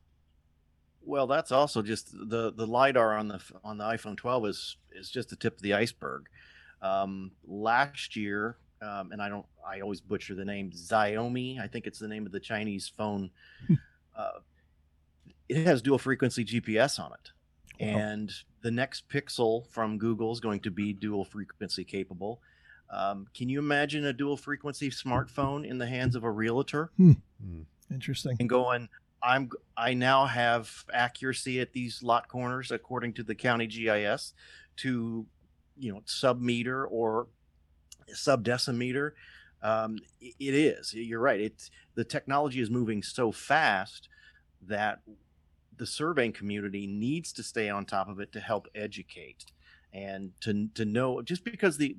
[1.02, 5.10] Well, that's also just the the lidar on the on the iPhone 12 is is
[5.10, 6.28] just the tip of the iceberg.
[6.82, 11.60] Um, last year, um, and I don't, I always butcher the name Xiaomi.
[11.60, 13.32] I think it's the name of the Chinese phone.
[14.18, 14.40] uh,
[15.50, 17.32] it has dual frequency GPS on it,
[17.84, 18.00] Wow.
[18.00, 22.42] and the next Pixel from Google is going to be dual frequency capable.
[22.90, 26.92] Um, can you imagine a dual frequency smartphone in the hands of a realtor?
[26.98, 27.14] Hmm.
[27.92, 28.36] Interesting.
[28.40, 28.90] and going
[29.22, 34.34] i'm i now have accuracy at these lot corners according to the county gis
[34.76, 35.26] to
[35.78, 37.28] you know sub meter or
[38.14, 39.12] sub decimeter
[39.62, 44.10] um, it is you're right it's the technology is moving so fast
[44.62, 45.00] that
[45.78, 49.46] the surveying community needs to stay on top of it to help educate
[49.94, 51.96] and to to know just because the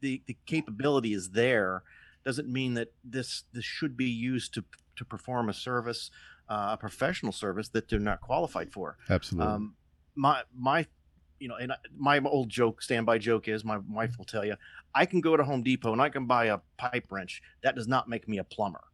[0.00, 1.82] the, the capability is there
[2.24, 4.64] doesn't mean that this this should be used to
[4.96, 6.10] to perform a service
[6.48, 9.52] uh, a professional service that they're not qualified for Absolutely.
[9.52, 9.74] um,
[10.14, 10.86] my my
[11.38, 14.54] you know and my old joke standby joke is my wife will tell you
[14.94, 17.88] i can go to home depot and i can buy a pipe wrench that does
[17.88, 18.84] not make me a plumber.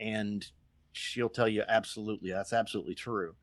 [0.00, 0.46] And
[0.92, 3.34] she'll tell you absolutely that's absolutely true.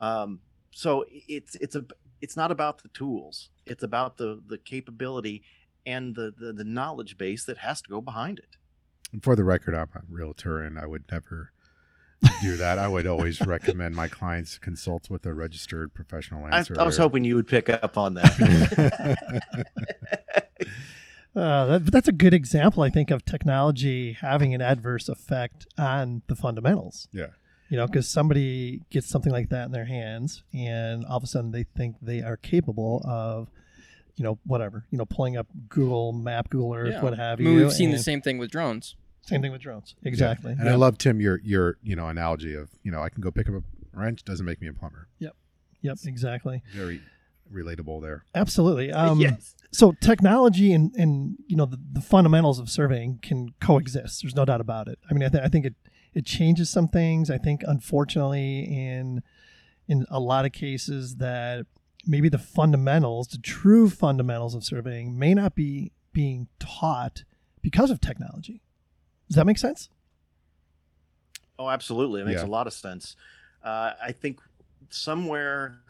[0.00, 1.84] Um, so it's it's a
[2.20, 3.50] it's not about the tools.
[3.66, 5.42] It's about the the capability
[5.86, 8.56] and the, the the knowledge base that has to go behind it.
[9.12, 11.52] And for the record, I'm a realtor and I would never
[12.40, 12.78] do that.
[12.78, 16.74] I would always recommend my clients consult with a registered professional I, answer.
[16.78, 19.18] I was hoping you would pick up on that
[21.34, 25.66] Uh, that, but that's a good example, I think, of technology having an adverse effect
[25.78, 27.08] on the fundamentals.
[27.10, 27.28] Yeah.
[27.70, 31.26] You know, because somebody gets something like that in their hands, and all of a
[31.26, 33.48] sudden they think they are capable of,
[34.14, 37.02] you know, whatever, you know, pulling up Google Map, Google Earth, Yeah.
[37.02, 37.48] what have I you.
[37.48, 38.94] mean, we've seen the same thing with drones.
[39.22, 39.94] Same thing with drones.
[40.02, 40.52] Exactly.
[40.52, 43.30] And I love Tim your your you know analogy of you know I can go
[43.30, 43.62] pick up a
[43.98, 45.08] wrench doesn't make me a plumber.
[45.18, 45.36] Yep,
[45.82, 46.62] Yep, exactly.
[46.74, 47.00] Very
[47.52, 48.24] relatable there.
[48.34, 48.92] Absolutely.
[48.92, 54.22] Um, yes so technology and, and you know the, the fundamentals of surveying can coexist
[54.22, 55.74] there's no doubt about it i mean i, th- I think it,
[56.14, 59.22] it changes some things i think unfortunately in
[59.88, 61.66] in a lot of cases that
[62.06, 67.24] maybe the fundamentals the true fundamentals of surveying may not be being taught
[67.62, 68.60] because of technology
[69.32, 69.88] does that make sense
[71.58, 72.22] Oh, absolutely.
[72.22, 72.46] It makes Yeah.
[72.46, 73.14] a lot of sense.
[73.62, 74.40] Uh, I think
[74.90, 75.80] somewhere,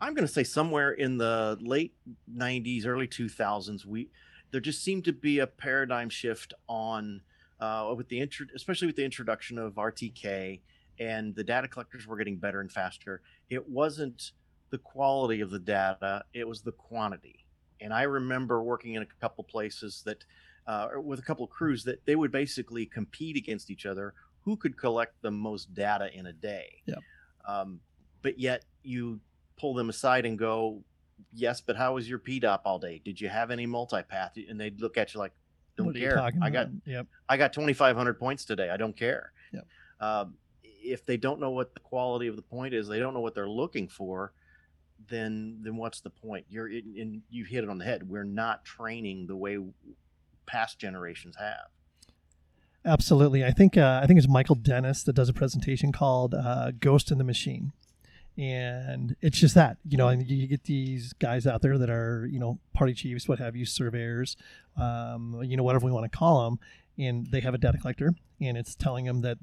[0.00, 1.94] I'm going to say somewhere in the late
[2.32, 4.08] 90s, early 2000s, we
[4.50, 7.20] there just seemed to be a paradigm shift on
[7.60, 10.60] uh, with the intro, especially with the introduction of RTK
[10.98, 13.20] and the data collectors were getting better and faster.
[13.50, 14.30] It wasn't
[14.70, 17.44] the quality of the data; it was the quantity.
[17.80, 20.24] And I remember working in a couple places that,
[20.66, 24.14] uh, or with a couple of crews that they would basically compete against each other
[24.44, 26.82] who could collect the most data in a day.
[26.86, 26.98] Yep.
[27.46, 27.80] Um,
[28.22, 29.20] but yet you
[29.56, 30.82] pull them aside and go,
[31.32, 33.00] yes, but how was your PDOP all day?
[33.04, 34.30] Did you have any multipath?
[34.48, 35.32] And they'd look at you like,
[35.76, 36.20] don't what care.
[36.20, 38.70] I got yep I got 2,500 points today.
[38.70, 39.32] I don't care.
[39.52, 39.66] Yep.
[40.00, 43.20] Um, if they don't know what the quality of the point is, they don't know
[43.20, 44.32] what they're looking for.
[45.08, 46.46] Then, then what's the point?
[46.48, 48.08] You're in, in you hit it on the head.
[48.08, 49.58] We're not training the way
[50.46, 51.68] past generations have.
[52.84, 53.44] Absolutely.
[53.44, 57.10] I think uh, I think it's Michael Dennis that does a presentation called uh, "Ghost
[57.10, 57.72] in the Machine,"
[58.36, 62.28] and it's just that you know, and you get these guys out there that are
[62.30, 64.36] you know party chiefs, what have you, surveyors,
[64.76, 66.58] um, you know, whatever we want to call them,
[66.98, 69.38] and they have a data collector, and it's telling them that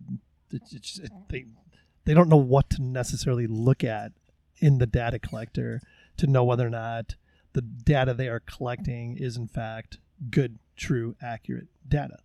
[0.52, 1.46] it's, it, they
[2.06, 4.12] they don't know what to necessarily look at
[4.60, 5.82] in the data collector
[6.18, 7.16] to know whether or not
[7.54, 9.98] the data they are collecting is in fact
[10.30, 12.18] good, true, accurate data.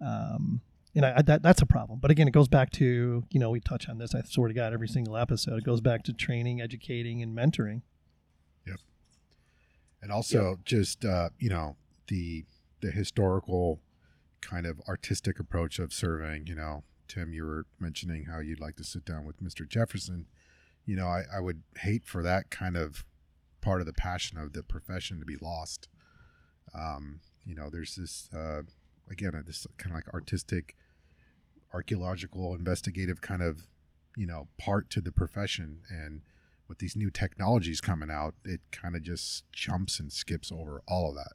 [0.00, 0.60] Um,
[0.94, 1.98] and I, I, that, that's a problem.
[2.00, 4.56] But again, it goes back to, you know, we touch on this, I sort of
[4.56, 5.58] got every single episode.
[5.58, 7.82] It goes back to training, educating, and mentoring.
[8.66, 8.80] Yep.
[10.02, 11.76] And also just uh, you know
[12.08, 12.44] the
[12.80, 13.80] the historical
[14.40, 18.74] kind of artistic approach of surveying you know tim you were mentioning how you'd like
[18.76, 20.26] to sit down with mr jefferson
[20.84, 23.04] you know i, I would hate for that kind of
[23.60, 25.88] part of the passion of the profession to be lost
[26.74, 28.62] um, you know there's this uh,
[29.10, 30.76] again this kind of like artistic,
[31.72, 33.68] archaeological, investigative kind of
[34.16, 36.22] you know part to the profession and.
[36.68, 41.10] With these new technologies coming out, it kind of just jumps and skips over all
[41.10, 41.32] of that.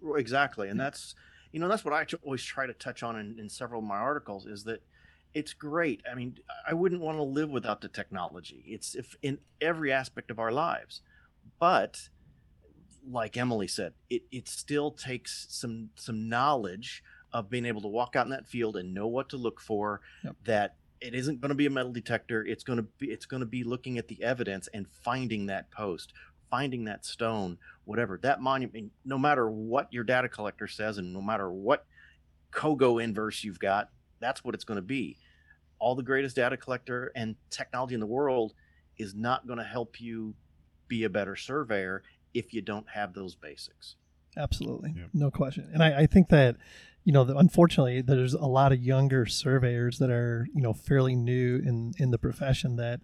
[0.00, 1.14] Well, Exactly, and that's
[1.52, 3.98] you know that's what I always try to touch on in, in several of my
[3.98, 4.82] articles is that
[5.34, 6.02] it's great.
[6.10, 8.64] I mean, I wouldn't want to live without the technology.
[8.66, 11.00] It's if in every aspect of our lives,
[11.58, 12.08] but
[13.10, 18.14] like Emily said, it it still takes some some knowledge of being able to walk
[18.14, 20.00] out in that field and know what to look for.
[20.24, 20.36] Yep.
[20.44, 22.44] That it isn't going to be a metal detector.
[22.44, 25.70] It's going to be it's going to be looking at the evidence and finding that
[25.70, 26.12] post,
[26.50, 28.92] finding that stone, whatever that monument.
[29.04, 31.86] No matter what your data collector says, and no matter what
[32.52, 33.90] COGO inverse you've got,
[34.20, 35.18] that's what it's going to be.
[35.78, 38.54] All the greatest data collector and technology in the world
[38.96, 40.34] is not going to help you
[40.86, 42.02] be a better surveyor
[42.34, 43.96] if you don't have those basics.
[44.36, 45.08] Absolutely, Yep.
[45.12, 45.68] no question.
[45.72, 46.56] And I, I think that
[47.04, 51.16] you know, that unfortunately, there's a lot of younger surveyors that are you know fairly
[51.16, 53.00] new in in the profession that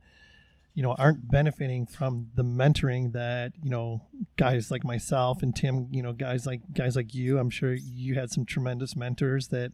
[0.75, 4.03] you know aren't benefiting from the mentoring that you know
[4.37, 7.39] guys like myself and Tim, you know, guys like guys like you.
[7.39, 9.73] I'm sure you had some tremendous mentors that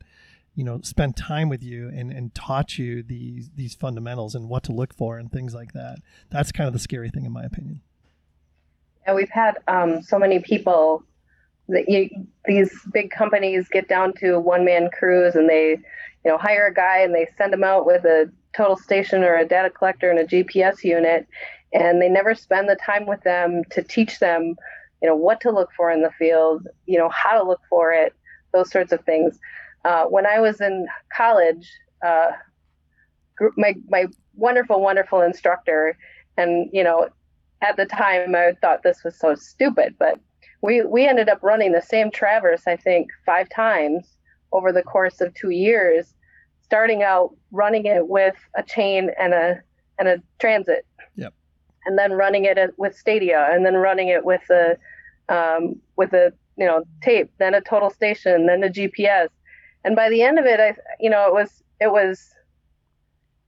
[0.55, 4.63] you know spent time with you and and taught you these these fundamentals and what
[4.65, 5.99] to look for and things like that.
[6.31, 7.83] That's kind of the scary thing, in my opinion.
[9.07, 11.05] And we've had um, so many people
[11.69, 12.11] that you,
[12.45, 16.75] these big companies get down to one man crews and they, you know, hire a
[16.75, 20.19] guy and they send him out with a total station or a data collector and
[20.19, 21.27] a GPS unit,
[21.73, 24.55] and they never spend the time with them to teach them,
[25.03, 27.93] you know, what to look for in the field, you know, how to look for
[27.93, 28.15] it,
[28.53, 29.39] those sorts of things.
[29.85, 31.69] Uh, when I was in college,
[32.05, 32.31] uh,
[33.57, 35.99] my my wonderful, wonderful instructor,
[36.37, 37.09] and you know,
[37.65, 40.21] at the time I thought this was so stupid, but
[40.63, 44.17] we we ended up running the same traverse I think five times
[44.53, 46.15] over the course of two years,
[46.63, 49.61] starting out running it with a chain and a
[49.99, 50.87] and a transit.
[51.17, 51.33] Yep.
[51.87, 54.77] And then running it with Stadia, and then running it with a
[55.29, 59.29] um, with a you know tape, then a total station, then a GPS,
[59.85, 62.31] and by the end of it, I you know it was it was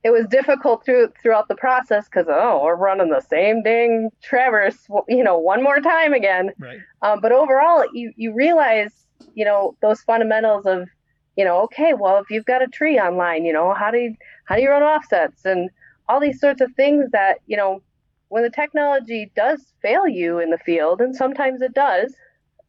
[0.07, 4.87] it was difficult through throughout the process because oh we're running the same dang traverse
[5.09, 6.53] you know one more time again.
[6.59, 6.79] Right.
[7.03, 8.93] um, but overall you you realize
[9.35, 10.89] you know those fundamentals of
[11.37, 14.15] you know okay well if you've got a tree online you know how do you
[14.45, 15.71] how do you run offsets and
[16.09, 17.83] all these sorts of things that you know
[18.29, 22.15] when the technology does fail you in the field and sometimes it does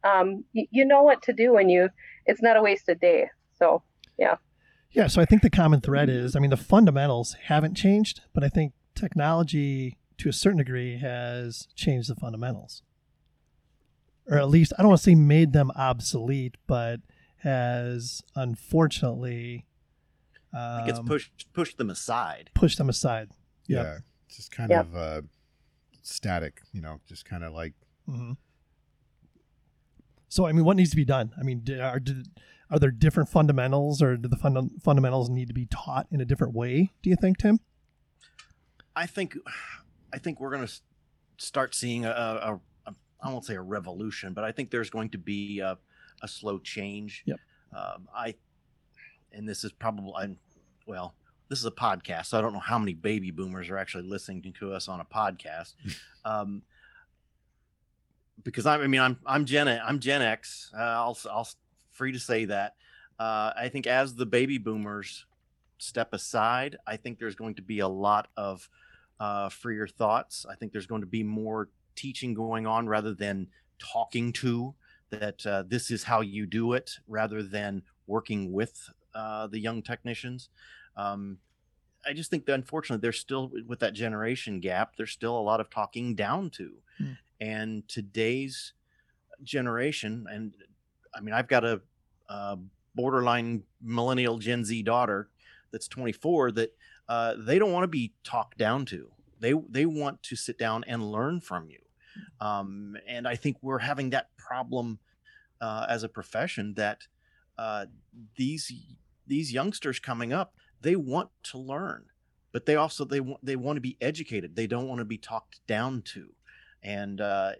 [0.04, 1.88] um, you, you know what to do when you
[2.26, 3.30] it's not a wasted day.
[3.58, 3.82] So
[4.18, 4.36] Yeah,
[5.08, 8.48] so I think the common thread is I mean, the fundamentals haven't changed, but I
[8.48, 12.82] think technology to a certain degree has changed the fundamentals.
[14.26, 17.00] Or at least, I don't want to say made them obsolete, but
[17.42, 19.64] has unfortunately
[20.52, 22.50] I think it's um, pushed pushed them aside.
[22.54, 23.30] pushed them aside.
[23.68, 23.84] Yep.
[23.84, 24.80] Yeah, just kind Yep.
[24.86, 25.22] of uh,
[26.02, 27.74] static, you know, just kind of like
[28.08, 28.32] mm-hmm.
[30.30, 31.32] So, I mean, what needs to be done?
[31.40, 32.22] I mean, do- are, do,
[32.70, 36.24] are there different fundamentals or do the funda- fundamentals need to be taught in a
[36.24, 37.60] different way, do you think, Tim?
[38.94, 39.36] I think
[40.12, 40.72] I think we're going to
[41.36, 45.10] start seeing a, a, a I won't say a revolution, but I think there's going
[45.10, 45.78] to be a,
[46.22, 47.22] a slow change.
[47.26, 47.38] Yep.
[47.76, 48.34] Um, I
[49.32, 50.38] and this is probably I'm,
[50.86, 51.14] well,
[51.48, 54.52] this is a podcast, so I don't know how many baby boomers are actually listening
[54.58, 55.74] to us on a podcast.
[56.24, 56.62] um,
[58.42, 60.72] because I, I mean I'm I'm Gen I'm Gen X.
[60.76, 61.48] Uh, I'll I'll
[61.98, 62.76] free to say that.
[63.18, 65.26] Uh, I think as the baby boomers
[65.78, 68.68] step aside, I think there's going to be a lot of
[69.20, 70.46] uh, freer thoughts.
[70.48, 74.74] I think there's going to be more teaching going on rather than talking to
[75.10, 79.82] that uh, this is how you do it rather than working with uh, the young
[79.82, 80.48] technicians.
[80.96, 81.38] Um,
[82.06, 85.60] I just think that unfortunately there's still with that generation gap, there's still a lot
[85.60, 86.70] of talking down to.
[86.98, 87.12] Hmm.
[87.40, 88.72] And today's
[89.42, 90.54] generation, and
[91.14, 91.80] I mean, I've got a,
[92.28, 92.58] a
[92.94, 95.28] borderline millennial Gen Z daughter
[95.70, 96.76] that's 24 that
[97.08, 99.10] uh, they don't want to be talked down to.
[99.40, 101.78] They they want to sit down and learn from you.
[102.40, 104.98] Um, and I think we're having that problem
[105.60, 107.02] uh, as a profession that
[107.56, 107.86] uh,
[108.36, 108.72] these
[109.26, 112.04] these youngsters coming up they want to learn,
[112.52, 114.54] but they also they want they want to be educated.
[114.54, 116.32] They don't want to be talked down to,
[116.82, 117.52] and uh,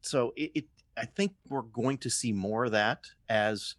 [0.00, 0.64] so it, it
[0.96, 3.74] I think we're going to see more of that as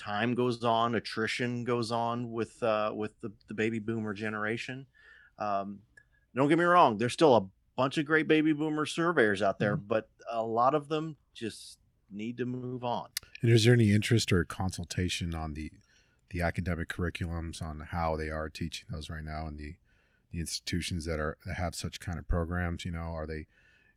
[0.00, 4.86] time goes on, attrition goes on with uh, with the, the baby boomer generation.
[5.38, 5.80] Um,
[6.34, 7.46] don't get me wrong, there's still a
[7.76, 11.78] bunch of great baby boomer surveyors out there, but a lot of them just
[12.10, 13.08] need to move on.
[13.42, 15.70] And is there any interest or consultation on the
[16.30, 19.74] the academic curriculums on how they are teaching those right now and the
[20.32, 22.84] the institutions that are that have such kind of programs?
[22.84, 23.46] You know, are they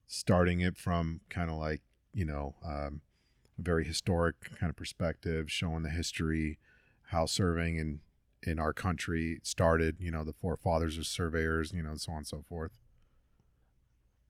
[0.07, 1.81] starting it from kind of like
[2.13, 3.01] you know um,
[3.63, 6.59] very historic kind of perspective, showing the history,
[7.07, 7.99] how surveying in
[8.45, 9.97] in our country started?
[9.99, 12.71] You know, the forefathers of surveyors, you know, and so on and so forth.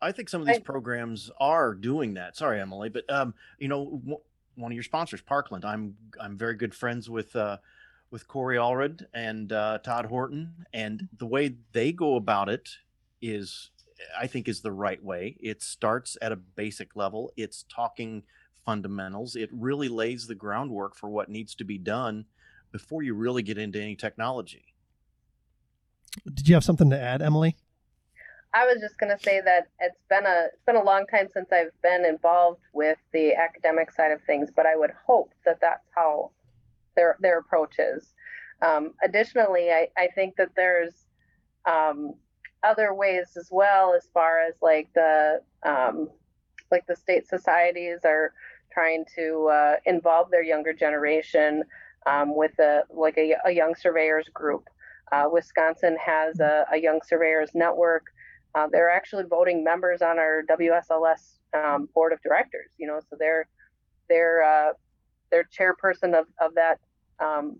[0.01, 2.35] I think some of these I- programs are doing that.
[2.35, 4.19] Sorry, Emily, but um, you know, w-
[4.55, 5.65] one of your sponsors, Parkland.
[5.65, 7.57] I'm I'm very good friends with uh,
[8.11, 12.69] with Corey Allred and uh, Todd Horton, and the way they go about it
[13.21, 13.71] is,
[14.19, 15.37] I think, is the right way.
[15.39, 17.31] It starts at a basic level.
[17.37, 18.23] It's talking
[18.65, 19.35] fundamentals.
[19.35, 22.25] It really lays the groundwork for what needs to be done
[22.71, 24.73] before you really get into any technology.
[26.25, 27.55] Did you have something to add, Emily?
[28.53, 31.27] I was just going to say that it's been a it's been a long time
[31.33, 35.59] since I've been involved with the academic side of things, but I would hope that
[35.59, 36.31] that's how
[36.95, 38.13] their their approach is.
[38.61, 40.93] Um, additionally, I, I think that there's
[41.65, 42.13] um,
[42.63, 46.09] other ways as well, as far as like the um,
[46.69, 48.33] like the state societies are
[48.73, 51.63] trying to uh, involve their younger generation
[52.05, 54.67] um, with a like a, a young surveyors group.
[55.11, 58.05] Uh, Wisconsin has a, a young surveyors network.
[58.55, 62.69] Uh, they're actually voting members on our WSLS um, board of directors.
[62.77, 63.47] You know, so they're
[64.09, 64.73] they're uh,
[65.31, 66.79] they're chairperson of of that
[67.19, 67.59] um,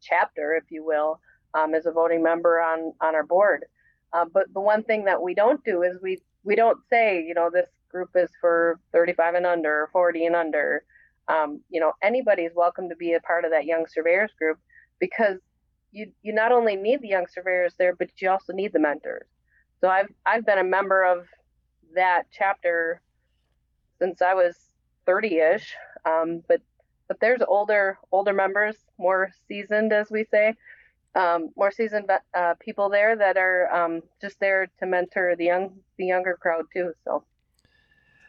[0.00, 1.20] chapter, if you will,
[1.54, 3.64] um, is a voting member on on our board.
[4.12, 7.34] Uh, but the one thing that we don't do is we we don't say, you
[7.34, 10.84] know, this group is for 35 and under, 40 and under.
[11.28, 14.58] Um, you know, anybody's welcome to be a part of that young surveyors group
[15.00, 15.38] because
[15.92, 19.28] you you not only need the young surveyors there, but you also need the mentors.
[19.80, 21.26] So I've I've been a member of
[21.94, 23.00] that chapter
[23.98, 24.54] since I was
[25.08, 25.66] 30ish.
[26.04, 26.60] Um, but
[27.08, 30.54] but there's older older members, more seasoned, as we say,
[31.14, 35.78] um, more seasoned uh, people there that are um, just there to mentor the young
[35.96, 36.92] the younger crowd too.
[37.04, 37.24] So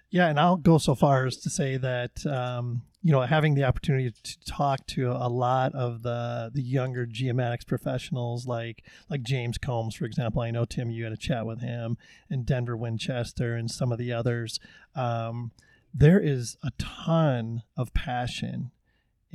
[0.09, 3.65] Yeah, and I'll go so far as to say that um, you know having the
[3.65, 9.57] opportunity to talk to a lot of the the younger geomatics professionals, like like James
[9.57, 10.41] Combs, for example.
[10.41, 11.97] I know Tim, you had a chat with him,
[12.29, 14.59] and Denver Winchester, and some of the others.
[14.95, 15.51] Um,
[15.93, 18.71] there is a ton of passion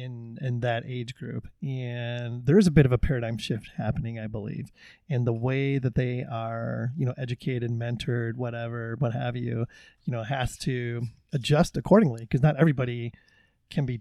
[0.03, 1.48] in in that age group.
[1.62, 4.70] And there is a bit of a paradigm shift happening i believe
[5.09, 9.66] in the way that they are you know educated mentored whatever what have you
[10.05, 13.12] you know has to adjust accordingly because not everybody
[13.70, 14.00] can be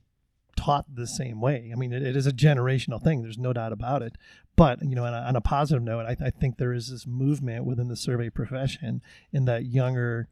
[0.57, 1.71] taught the same way.
[1.71, 4.15] I mean it, it is a generational thing there's no doubt about it.
[4.55, 7.07] But you know on a, on a positive note I, I think there is this
[7.07, 10.27] movement within the survey profession in that younger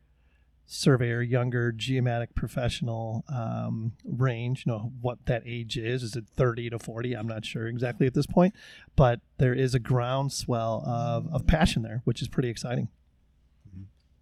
[0.72, 4.66] surveyor, younger geomatic professional um, range.
[4.66, 6.04] You know what that age is?
[6.04, 7.14] Is it thirty to forty?
[7.14, 8.54] I'm not sure exactly at this point,
[8.96, 12.90] but there is a groundswell of, of passion there, which is pretty exciting.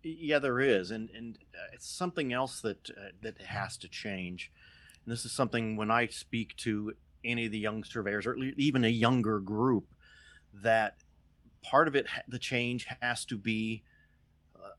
[0.04, 4.52] Yeah, there is, and and uh, it's something else that uh, that has to change.
[5.06, 6.94] And this is something when I speak to
[7.26, 9.94] any of the young surveyors, or even a younger group,
[10.54, 10.96] that
[11.62, 13.84] part of it, the change has to be
[14.56, 14.70] uh,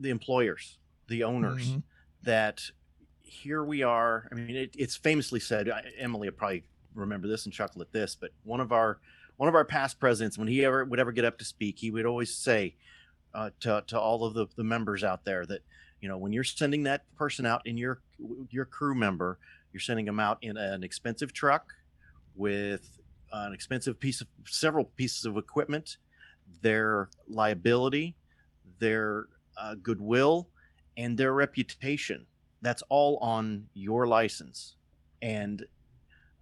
[0.00, 1.70] the employers, the owners.
[1.72, 1.82] Mhm.
[2.22, 2.62] That
[3.22, 4.28] here we are.
[4.32, 5.68] I mean, it, it's famously said.
[5.68, 9.00] I- Emily will probably remember this and chuckle at this, but one of our
[9.36, 11.90] one of our past presidents, when he ever would ever get up to speak, he
[11.90, 12.74] would always say
[13.34, 15.62] uh, to, to all of the, the members out there that
[16.00, 18.00] you know when you're sending that person out in your
[18.50, 19.38] your crew member
[19.72, 21.74] you're sending them out in an expensive truck
[22.34, 22.98] with
[23.32, 25.98] an expensive piece of several pieces of equipment
[26.62, 28.16] their liability
[28.78, 29.26] their
[29.60, 30.48] uh, goodwill
[30.98, 32.26] and their reputation
[32.60, 34.76] that's all on your license.
[35.22, 35.64] And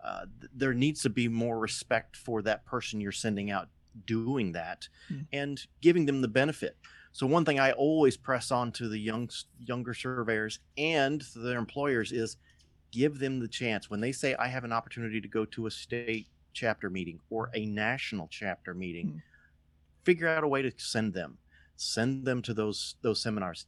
[0.02, 3.68] uh, th- there needs to be more respect for that person you're sending out
[4.06, 5.20] doing that Hmm.
[5.32, 6.76] and giving them the benefit.
[7.12, 12.12] So one thing I always press on to the young younger surveyors and their employers
[12.12, 12.36] is
[12.92, 13.90] give them the chance.
[13.90, 17.50] When they say I have an opportunity to go to a state chapter meeting or
[17.54, 19.18] a national chapter meeting Hmm.
[20.04, 21.38] figure out a way to send them.
[21.76, 23.66] Send them to those those seminars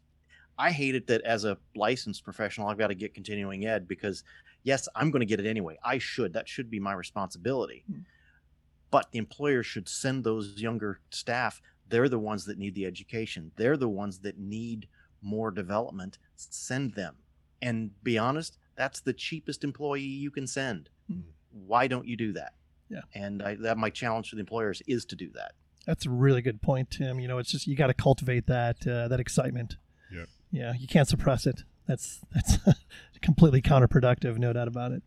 [0.58, 4.24] I hate it that as a licensed professional I've got to get continuing ed because
[4.64, 8.00] yes I'm going to get it anyway I should that should be my responsibility Hmm.
[8.90, 13.52] but the employer should send those younger staff they're the ones that need the education
[13.56, 14.88] they're the ones that need
[15.22, 17.16] more development send them
[17.62, 21.20] and be honest that's the cheapest employee you can send Hmm.
[21.52, 22.54] why don't you do that
[22.90, 23.02] Yeah.
[23.14, 25.52] and I, that my challenge to the employers is to do that
[25.86, 27.18] That's a really good point, Tim.
[27.18, 29.76] You know, it's just you got to cultivate that uh, that excitement.
[30.50, 31.62] Yeah, you can't suppress it.
[31.86, 32.58] that's that's
[33.22, 35.02] completely counterproductive, no doubt about it.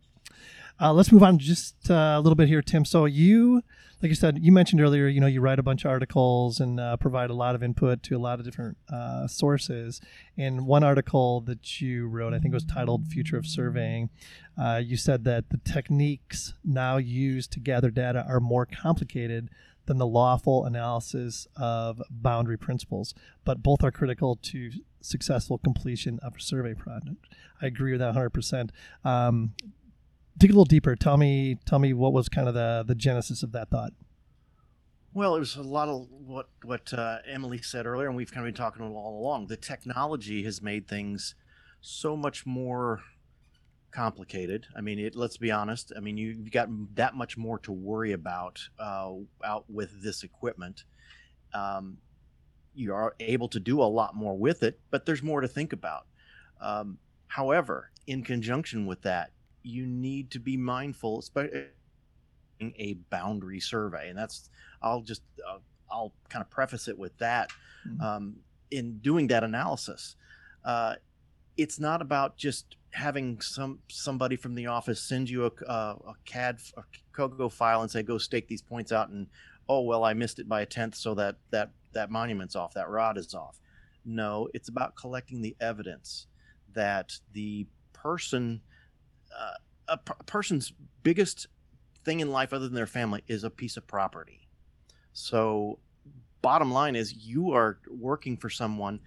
[0.80, 2.84] Uh, let's move on just uh, a little bit here, Tim.
[2.84, 3.62] So you,
[4.00, 6.80] like you said, you mentioned earlier, you know, you write a bunch of articles and
[6.80, 10.00] uh, provide a lot of input to a lot of different uh, sources.
[10.36, 14.10] And one article that you wrote, I think, it was titled "Future of Surveying."
[14.60, 19.50] Uh, you said that the techniques now used to gather data are more complicated
[19.86, 23.14] than the lawful analysis of boundary principles,
[23.44, 24.70] but both are critical to
[25.02, 27.26] successful completion of a survey project.
[27.60, 28.70] I agree with that 100%.
[29.04, 29.54] Um,
[30.38, 30.96] dig a little deeper.
[30.96, 33.92] Tell me, tell me what was kind of the the genesis of that thought.
[35.14, 38.46] Well, it was a lot of what what uh, Emily said earlier, and we've kind
[38.46, 39.48] of been talking all along.
[39.48, 41.34] The technology has made things
[41.80, 43.02] so much more
[43.90, 44.66] complicated.
[44.74, 45.92] I mean, it, let's be honest.
[45.96, 49.12] I mean, you've got that much more to worry about uh,
[49.44, 50.84] out with this equipment.
[51.52, 51.98] Um,
[52.74, 55.72] you are able to do a lot more with it, but there's more to think
[55.72, 56.06] about.
[56.60, 56.98] Um,
[57.28, 59.30] however, in conjunction with that,
[59.62, 61.66] you need to be mindful, especially
[62.60, 64.50] a boundary survey, and that's
[64.80, 65.58] I'll just uh,
[65.90, 67.50] I'll kind of preface it with that.
[67.86, 68.02] Mm-hmm.
[68.02, 68.36] Um,
[68.70, 70.16] in doing that analysis,
[70.64, 70.94] uh,
[71.56, 76.14] it's not about just having some somebody from the office send you a, a, a
[76.24, 79.26] CAD a COGO file and say go stake these points out and
[79.68, 82.88] oh well I missed it by a tenth so that that that monument's off that
[82.88, 83.60] rod is off.
[84.04, 86.26] No, it's about collecting the evidence
[86.74, 88.62] that the person
[89.88, 90.72] uh, person's
[91.02, 91.46] biggest
[92.04, 94.48] thing in life other than their family is a piece of property.
[95.12, 95.78] So
[96.40, 99.00] bottom line is you are working for someone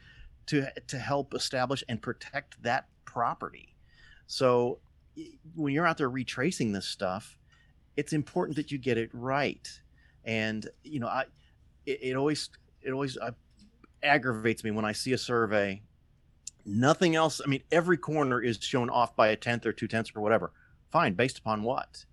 [0.47, 3.75] to to help establish and protect that property.
[4.27, 4.79] So
[5.55, 7.37] when you're out there retracing this stuff,
[7.95, 9.67] it's important that you get it right.
[10.23, 11.25] And you know, I
[11.85, 12.49] it, it always
[12.85, 13.31] it always uh,
[14.03, 15.81] aggravates me when I see a survey.
[16.65, 17.41] Nothing else.
[17.43, 20.51] I mean, every corner is shown off by a tenth or two tenths or whatever.
[20.91, 22.05] Fine, based upon what?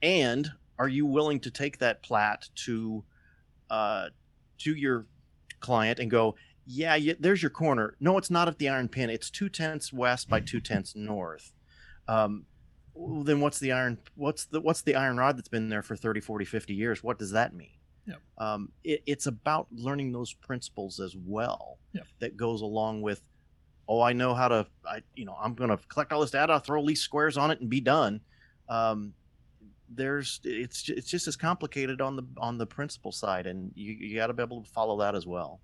[0.00, 3.04] And are you willing to take that plat to
[3.70, 4.06] uh,
[4.58, 5.06] to your
[5.60, 6.34] client and go,
[6.66, 7.96] yeah, yeah, there's your corner.
[8.00, 9.10] No, it's not at the iron pin.
[9.10, 11.52] It's two tenths west by two tenths north.
[12.08, 12.46] Um,
[12.96, 13.98] then what's the iron?
[14.14, 17.02] What's the what's the iron rod that's been there for 30, 40, 50 years?
[17.02, 17.70] What does that mean?
[18.06, 18.18] Yep.
[18.38, 21.78] Um, it, it's about learning those principles as well.
[21.92, 22.06] Yep.
[22.20, 23.22] That goes along with,
[23.88, 26.60] oh, I know how to, I you know, I'm going to collect all this data,
[26.60, 28.20] throw least squares on it, and be done.
[28.68, 29.14] Um,
[29.94, 34.16] there's it's it's just as complicated on the on the principle side, and you you
[34.16, 35.60] got to be able to follow that as well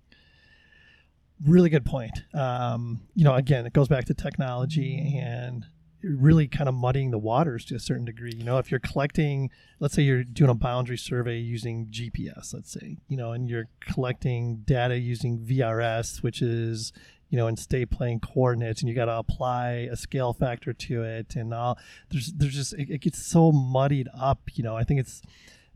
[1.45, 2.23] really good point.
[2.33, 5.65] Um, you know, again, it goes back to technology and
[6.01, 8.33] really kind of muddying the waters to a certain degree.
[8.35, 12.71] You know, if you're collecting, let's say you're doing a boundary survey using GPS, let's
[12.71, 16.93] say, you know, and you're collecting data using VRS, which is,
[17.29, 21.03] you know, in state plane coordinates, and you got to apply a scale factor to
[21.03, 21.77] it, and all.
[22.09, 24.41] There's, there's just it, it gets so muddied up.
[24.53, 25.21] You know, I think it's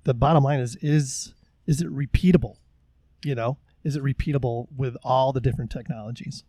[0.03, 1.34] the bottom line is is
[1.67, 2.55] is it repeatable?
[3.24, 6.43] You know, is it repeatable with all the different technologies?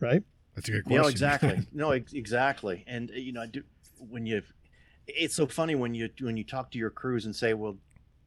[0.00, 0.22] Right?
[0.60, 1.02] That's a good question.
[1.02, 1.66] No, exactly.
[1.72, 2.84] no, exactly.
[2.86, 3.62] And uh, you know, I do
[3.98, 4.42] when you
[5.06, 7.76] it's so funny when you when you talk to your crews and say, "Well,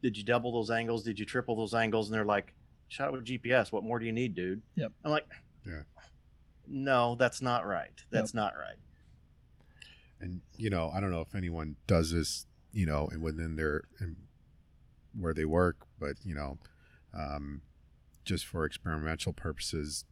[0.01, 1.03] did you double those angles?
[1.03, 2.53] Did you triple those angles?" And they're like,
[2.88, 3.71] "Shot it with GPS.
[3.71, 4.91] What more do you need, dude?" Yep.
[5.05, 5.27] I'm like,
[5.65, 5.84] Yeah.
[6.67, 7.91] No, that's not right.
[8.09, 8.77] That's not right.
[10.19, 13.84] And you know, I don't know if anyone does this, you know, and within their
[13.99, 14.15] in
[15.17, 16.57] where they work, but you know,
[17.13, 17.61] um,
[18.25, 20.05] just for experimental purposes,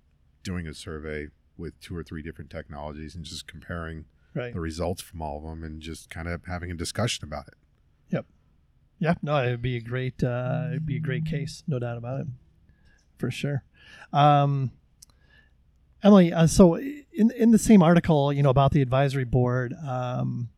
[0.43, 1.27] doing a survey
[1.57, 4.53] with two or three different technologies and just comparing Right.
[4.53, 7.55] the results from all of them and just kind of having a discussion about it.
[8.11, 8.25] Yep.
[8.99, 11.97] Yeah, no, it would be a great, uh, it'd be a great case, no doubt
[11.97, 12.27] about it,
[13.17, 13.63] for sure.
[14.13, 14.71] Um,
[16.03, 20.49] Emily, uh, so in in the same article, you know, about the advisory board, um,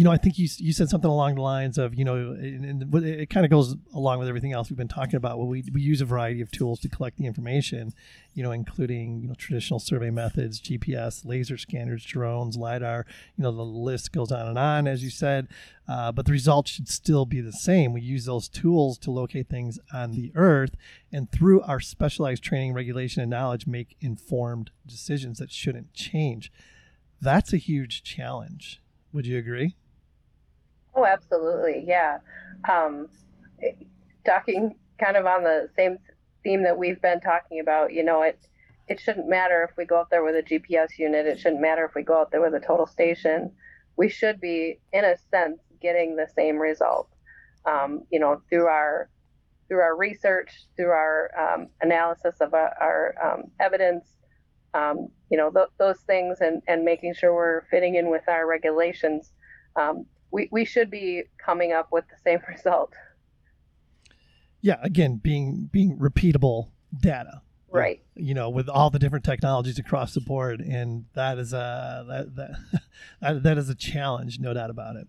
[0.00, 2.64] you know, I think you you said something along the lines of, you know, and,
[2.64, 5.36] and it kind of goes along with everything else we've been talking about.
[5.36, 7.92] Well, we we use a variety of tools to collect the information,
[8.32, 13.04] you know, including you know traditional survey methods, GPS, laser scanners, drones, lidar.
[13.36, 15.48] You know, the list goes on and on, as you said.
[15.86, 17.92] Uh, but the results should still be the same.
[17.92, 20.76] We use those tools to locate things on the Earth,
[21.12, 26.50] and through our specialized training, regulation, and knowledge, make informed decisions that shouldn't change.
[27.20, 28.80] That's a huge challenge.
[29.12, 29.76] Would you agree?
[30.94, 31.84] Oh, absolutely.
[31.86, 32.18] Yeah.
[32.68, 33.08] Um,
[34.26, 35.98] talking kind of on the same
[36.42, 38.38] theme that we've been talking about, you know, it,
[38.88, 41.26] it shouldn't matter if we go out there with a GPS unit.
[41.26, 43.52] It shouldn't matter if we go out there with a total station.
[43.96, 47.08] We should be, in a sense, getting the same result.
[47.66, 49.10] Um, you know, through our
[49.68, 54.04] through our research, through our um, analysis of our, our um, evidence,
[54.74, 58.48] um, you know, th- those things and, and making sure we're fitting in with our
[58.48, 59.32] regulations,
[59.76, 62.92] um, we, we should be coming up with the same result.
[64.60, 66.68] Yeah, again, being being repeatable
[66.98, 67.42] data.
[67.72, 68.02] Right.
[68.16, 72.36] You know, with all the different technologies across the board, and that is a that
[72.36, 72.82] that
[73.20, 75.08] that, that is a challenge, no doubt about it.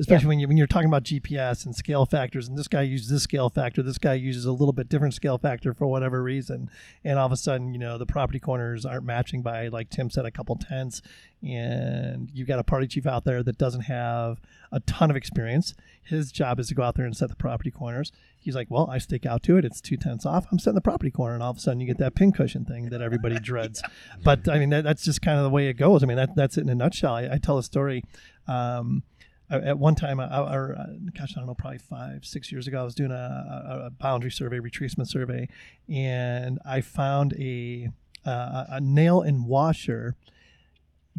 [0.00, 3.10] Especially when you when you're talking about GPS and scale factors, and this guy uses
[3.10, 6.70] this scale factor, this guy uses a little bit different scale factor for whatever reason,
[7.04, 10.08] and all of a sudden, you know, the property corners aren't matching by like Tim
[10.08, 11.02] said, a couple tenths,
[11.42, 14.40] and you've got a party chief out there that doesn't have
[14.72, 15.74] a ton of experience.
[16.02, 18.10] His job is to go out there and set the property corners.
[18.38, 19.64] He's like, well, I stick out to it.
[19.66, 20.46] It's two tenths off.
[20.50, 22.64] I'm setting the property corner, and all of a sudden you get that pin cushion
[22.64, 23.82] thing that everybody dreads.
[24.24, 26.02] But I mean, that, that's just kind of the way it goes.
[26.02, 27.14] I mean, that, that's it in a nutshell.
[27.14, 28.02] I, I tell a story.
[28.48, 29.02] Um,
[29.50, 30.86] at one time, I, or uh,
[31.16, 34.30] gosh, I don't know, probably five, six years ago, I was doing a, a, boundary
[34.30, 35.48] survey, retracement survey,
[35.88, 37.90] and I found a
[38.24, 40.16] uh, a nail and washer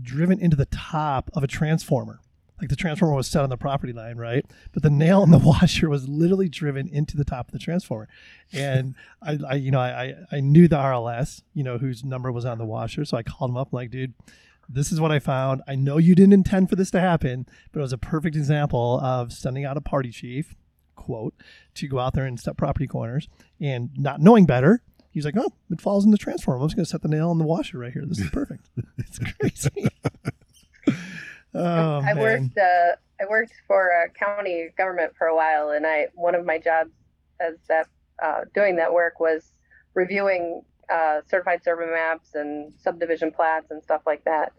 [0.01, 2.19] driven into the top of a transformer.
[2.59, 4.45] Like the transformer was set on the property line, right?
[4.71, 8.07] But the nail in the washer was literally driven into the top of the transformer.
[8.53, 12.45] And I, I you know, I, I knew the RLS, you know, whose number was
[12.45, 13.03] on the washer.
[13.03, 14.13] So I called him up, like, dude,
[14.73, 15.61] this is what I found.
[15.67, 18.99] I know you didn't intend for this to happen, but it was a perfect example
[19.01, 20.55] of sending out a party chief,
[20.95, 21.33] quote,
[21.75, 23.27] to go out there and set property corners
[23.59, 24.81] and not knowing better.
[25.09, 26.61] He's like, oh, it falls in the transformer.
[26.61, 28.05] I'm just going to set the nail in the washer right here.
[28.05, 28.69] This is perfect.
[28.97, 29.87] it's crazy.
[31.53, 32.17] oh, I man.
[32.17, 36.45] worked uh, I worked for a county government for a while, and I one of
[36.45, 36.91] my jobs
[37.41, 37.87] as that
[38.23, 39.51] uh, doing that work was
[39.93, 44.53] reviewing uh, certified survey maps and subdivision plats and stuff like that.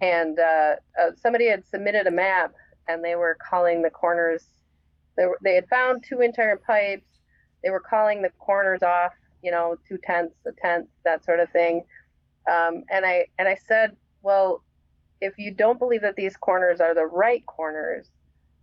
[0.00, 2.52] And uh, uh, somebody had submitted a map,
[2.88, 4.44] and they were calling the corners.
[5.16, 7.06] They were, they had found two entire pipes.
[7.64, 9.12] They were calling the corners off,
[9.42, 11.82] you know, two tenths, a tenth, that sort of thing.
[12.50, 14.62] Um, and I and I said, well,
[15.20, 18.10] if you don't believe that these corners are the right corners,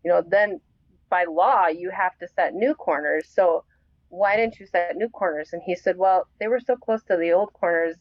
[0.05, 0.61] you know, then
[1.09, 3.25] by law you have to set new corners.
[3.27, 3.65] So
[4.13, 5.53] why didn't you set new corners?
[5.53, 7.95] And he said, well, they were so close to the old corners,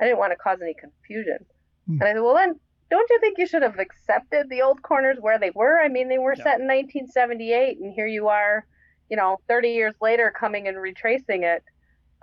[0.00, 1.38] I didn't want to cause any confusion.
[1.86, 2.00] Hmm.
[2.00, 2.60] And I said, well, then
[2.90, 5.80] don't you think you should have accepted the old corners where they were?
[5.80, 6.44] I mean, they were Yeah.
[6.44, 8.66] set in 1978, and here you are,
[9.10, 11.62] you know, 30 years later coming and retracing it.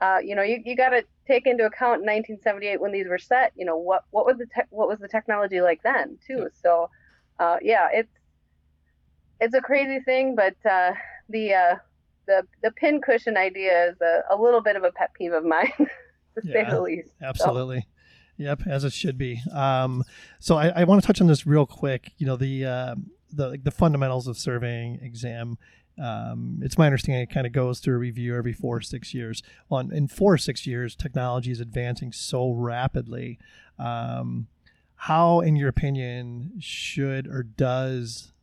[0.02, 3.52] Uh, you know, you, you got to take into account 1978 when these were set.
[3.56, 6.50] You know, what what was the te- what was the technology like then too?
[6.62, 6.90] So,
[7.40, 8.12] uh, yeah, it's
[9.40, 10.94] it's a crazy thing, but uh,
[11.30, 11.76] the uh,
[12.28, 15.44] the the pin cushion idea is a, a little bit of a pet peeve of
[15.46, 17.10] mine, to say the least.
[17.20, 17.86] So- Absolutely.
[18.38, 19.42] Yep, as it should be.
[19.54, 20.04] Um,
[20.40, 22.12] so I, I want to touch on this real quick.
[22.18, 22.96] You know the uh,
[23.32, 25.58] the like the fundamentals of surveying exam.
[25.98, 29.14] Um, it's my understanding it kind of goes through a review every four or six
[29.14, 29.42] years.
[29.70, 33.40] Well, in- in four or six years, technology is advancing so rapidly.
[33.80, 34.48] Um,
[34.96, 38.34] how, in your opinion, should or does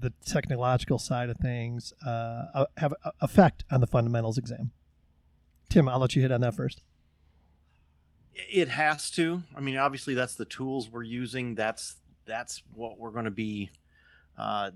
[0.00, 4.72] the technological side of things uh, uh, have effect on the fundamentals exam?
[5.68, 6.82] Tim, I'll let you hit on that first.
[8.34, 9.42] it has to.
[9.54, 11.54] I mean obviously that's the tools we're using.
[11.54, 13.70] That's that's what we're going to be
[14.38, 14.70] uh,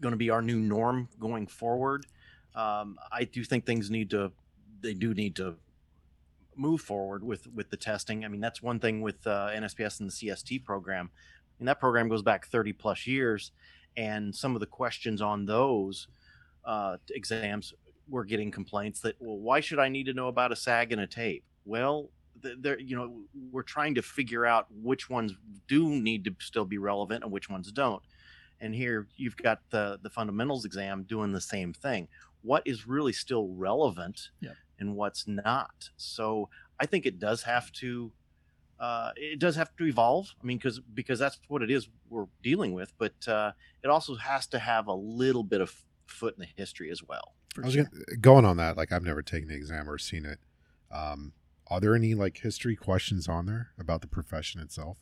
[0.00, 2.06] going to be our new norm going forward.
[2.54, 4.32] Um, i do think things need to
[4.80, 5.56] they do need to
[6.56, 8.24] move forward with with the testing.
[8.24, 11.10] I mean that's one thing with uh, nsps and the cst program.
[11.58, 13.52] And that program goes back 30 plus years
[13.96, 16.08] and some of the questions on those
[16.64, 17.72] uh, exams
[18.08, 21.00] we're getting complaints that well why should i need to know about a sag and
[21.00, 21.44] a tape?
[21.64, 22.10] Well
[22.42, 23.20] th- there you know
[23.50, 25.34] we're trying to figure out which ones
[25.66, 28.02] do need to still be relevant and which ones don't.
[28.60, 32.08] And here you've got the the fundamentals exam doing the same thing.
[32.42, 34.30] What is really still relevant
[34.78, 35.90] and what's not?
[35.96, 38.12] So i think it does have to
[38.78, 42.26] uh, it does have to evolve i mean because because that's what it is we're
[42.42, 43.52] dealing with but uh,
[43.82, 45.74] it also has to have a little bit of
[46.06, 47.84] foot in the history as well I was sure.
[47.84, 48.76] gonna, going on that.
[48.76, 50.38] Like I've never taken the exam or seen it.
[50.90, 51.32] Um,
[51.68, 54.98] are there any like history questions on there about the profession itself?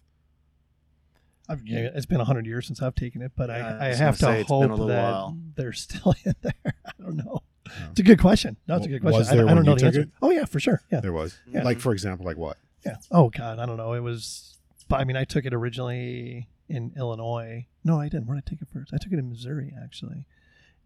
[1.49, 3.91] I've, yeah, it's been a hundred years since I've taken it, but Yeah, I I,
[3.91, 5.37] I have gonna to say it's a hope that while.
[5.57, 6.53] they're still in there.
[6.87, 7.43] I don't know.
[7.91, 8.57] It's a good question.
[8.69, 9.23] No, it's a good question.
[9.23, 10.01] I, there I don't when know you the answer.
[10.03, 10.11] it?
[10.23, 10.81] Oh yeah, for sure.
[10.93, 11.39] Yeah, There was.
[11.47, 11.65] Yeah.
[11.65, 12.57] Like for example, like what?
[12.85, 12.97] Yeah.
[13.11, 13.93] Oh god, I don't know.
[13.95, 14.59] It was.
[14.91, 17.67] I mean, I took it originally in Illinois.
[17.85, 18.27] No, I didn't.
[18.27, 18.93] Where did I take it first?
[18.95, 20.27] I took it in Missouri actually.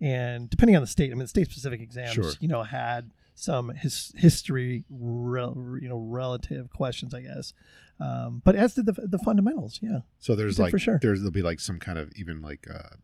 [0.00, 2.30] And depending on the state, I mean, the state-specific exams, Sure.
[2.38, 7.52] you know, had some his, history, rel, you know, relative questions, I guess.
[8.00, 9.80] Um, but as did the the fundamentals.
[9.82, 10.00] Yeah.
[10.20, 10.98] So there's like for sure.
[11.02, 12.94] there's there'll be like some kind of even like uh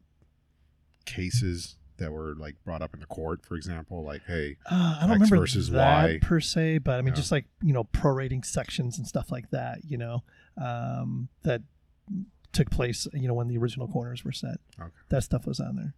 [1.05, 4.03] cases that were like brought up in the court, for example?
[4.05, 6.19] Like, hey, Uh, I don't X remember versus that Y.
[6.23, 7.15] per se, but I mean, Yeah.
[7.17, 9.85] just like you know, prorating sections and stuff like that.
[9.85, 10.25] You know,
[10.57, 11.63] um, that
[12.53, 13.07] took place.
[13.13, 14.59] You know, when the original corners were set.
[14.81, 14.91] Okay.
[15.09, 15.95] That stuff was on there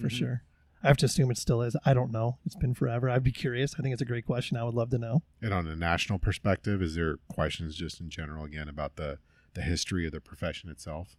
[0.00, 0.10] for Mhm.
[0.10, 0.42] sure.
[0.82, 1.74] I have to assume it still is.
[1.84, 2.38] I don't know.
[2.44, 3.08] It's been forever.
[3.08, 3.74] I'd be curious.
[3.78, 4.56] I think it's a great question.
[4.56, 5.22] I would love to know.
[5.40, 9.18] and on a national perspective, is there questions just in general again about the
[9.54, 11.16] the history of the profession itself?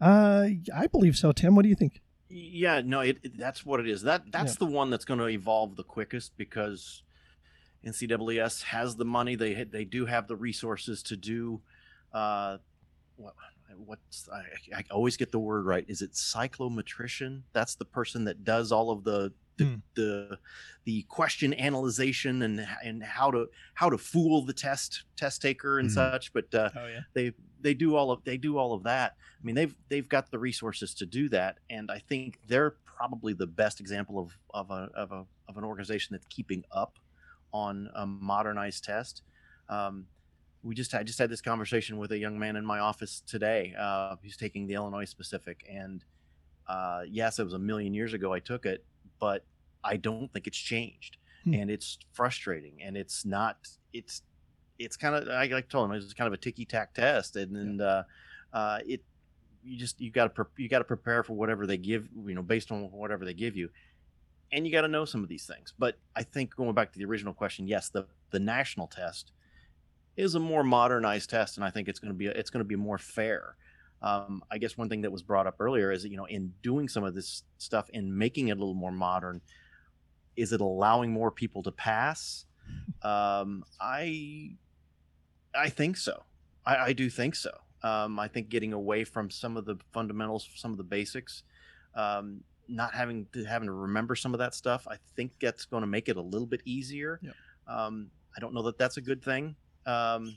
[0.00, 1.30] Uh, I believe so.
[1.32, 2.00] Tim, what do you think?
[2.28, 4.02] Yeah, no, it, it- that's what it is.
[4.02, 4.66] That that's Yeah.
[4.66, 7.02] the one that's going to evolve the quickest because
[7.84, 9.36] NCEES has the money.
[9.36, 11.60] They they do have the resources to do.
[12.12, 12.58] Uh,
[13.16, 13.34] what
[13.76, 15.84] what's I, I always get the word right.
[15.88, 17.42] Is it psychometrician?
[17.52, 19.78] That's the person that does all of the the Hmm.
[19.94, 20.38] the,
[20.84, 25.88] the question analyzation and and how to how to fool the test test taker and
[25.88, 25.94] Mhm.
[25.94, 26.32] such.
[26.32, 27.04] But uh, Oh yeah.
[27.14, 29.16] they they do all of they do all of that.
[29.40, 33.32] I mean, they've they've got the resources to do that, and I think they're probably
[33.34, 36.98] the best example of of a of a of an organization that's keeping up
[37.52, 39.22] on a modernized test.
[39.68, 40.08] Um,
[40.62, 43.74] we just I just had this conversation with a young man in my office today.
[43.78, 46.04] Uh, he's taking the Illinois specific, and
[46.66, 48.84] uh, yes, it was a million years ago I took it,
[49.18, 49.44] but
[49.84, 51.54] I don't think it's changed, Hmm.
[51.54, 53.56] and it's frustrating, and it's not
[53.92, 54.22] it's
[54.78, 57.56] it's kind of I like told him it's kind of a ticky tack test, and
[57.56, 58.02] and uh,
[58.52, 59.02] uh, it
[59.62, 62.34] you just you got to pre- you got to prepare for whatever they give you
[62.34, 63.70] know based on whatever they give you,
[64.52, 65.72] and you got to know some of these things.
[65.78, 69.32] But I think going back to the original question, yes, the the national test
[70.16, 72.68] is a more modernized test, and I think it's going to be it's going to
[72.68, 73.56] be more fair.
[74.02, 76.52] Um, I guess one thing that was brought up earlier is that, you know in
[76.62, 79.40] doing some of this stuff and making it a little more modern,
[80.36, 82.44] is it allowing more people to pass?
[83.02, 84.56] Um, I
[85.54, 86.24] I think so.
[86.64, 87.50] I, I do think so.
[87.82, 91.44] Um, I think getting away from some of the fundamentals, some of the basics,
[91.94, 95.82] um, not having to having to remember some of that stuff, I think that's going
[95.82, 97.20] to make it a little bit easier.
[97.68, 99.56] Um, I don't know that that's a good thing.
[99.86, 100.36] Um,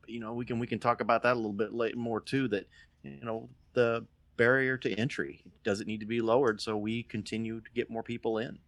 [0.00, 2.20] but, you know, we can we can talk about that a little bit late, more
[2.20, 2.46] too.
[2.48, 2.68] That
[3.02, 7.60] you know the barrier to entry does it need to be lowered so we continue
[7.60, 8.58] to get more people in.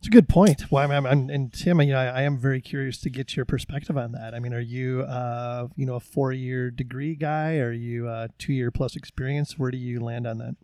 [0.00, 0.70] It's a good point.
[0.70, 3.44] Well, I'm, I'm, and Tim, you know, I, I am very curious to get your
[3.44, 4.34] perspective on that.
[4.34, 7.58] I mean, are you, uh, you know, a four-year degree guy?
[7.58, 9.58] Are you a two-year plus experience?
[9.58, 10.56] Where do you land on that?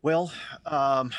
[0.00, 0.32] Well,
[0.64, 1.12] um,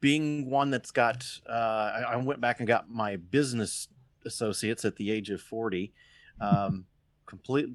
[0.00, 3.86] being one that's got, uh, I, I went back and got my business
[4.24, 5.92] associates at the age of 40,
[6.40, 6.86] um,
[7.24, 7.68] complete,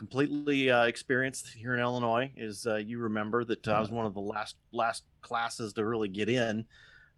[0.00, 2.32] completely uh, experienced here in Illinois.
[2.34, 6.08] Is uh, you remember that I was one of the last last classes to really
[6.08, 6.64] get in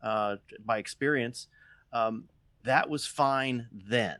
[0.02, 1.46] uh, by experience.
[1.92, 2.24] Um,
[2.64, 4.16] that was fine then.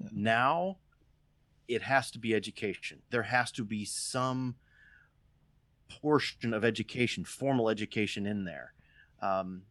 [0.00, 0.08] Yeah.
[0.12, 0.78] Now,
[1.68, 2.98] it has to be education.
[3.10, 4.56] There has to be some
[5.88, 8.72] portion of education, formal education in there.
[9.22, 9.62] Um,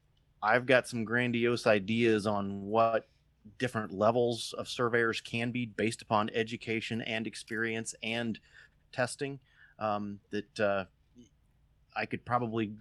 [0.41, 3.09] I've got some grandiose ideas on what
[3.57, 8.39] different levels of surveyors can be based upon education and experience and
[8.91, 9.39] testing
[9.79, 10.85] um, that uh,
[11.95, 12.73] I could probably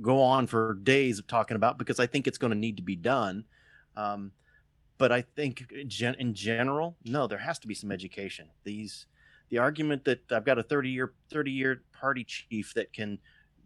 [0.00, 2.82] go on for days of talking about because I think it's going to need to
[2.82, 3.44] be done.
[3.96, 4.32] Um,
[4.98, 8.48] but I think gen- in general, no, there has to be some education.
[8.64, 9.06] These
[9.50, 13.18] the argument that I've got a 30 year 30 year party chief that can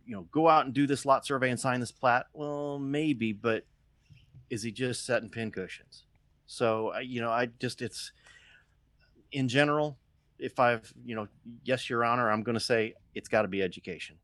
[0.07, 3.33] you know go out and do this lot survey and sign this plat well maybe
[3.33, 3.65] but
[4.51, 6.05] is he just setting pin cushions
[6.47, 8.13] so you know i just it's
[9.33, 9.97] in general
[10.39, 11.27] if i've you know
[11.65, 14.17] yes your honor i'm going to say it's got to be education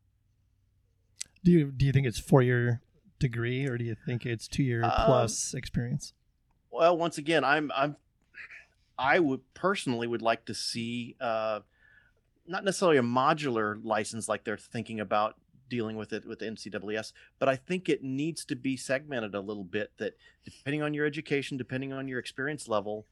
[1.43, 2.81] Do you do you think it's four-year
[3.19, 6.13] degree, or do you think it's two-year Um, plus experience?
[6.71, 7.95] Well, once again, I'm I'm
[8.97, 11.61] I would personally would like to see uh,
[12.45, 15.35] not necessarily a modular license like they're thinking about
[15.71, 19.39] dealing with it with the NCEES, but I think it needs to be segmented a
[19.39, 19.91] little bit.
[19.97, 23.07] That depending on your education, depending on your experience level,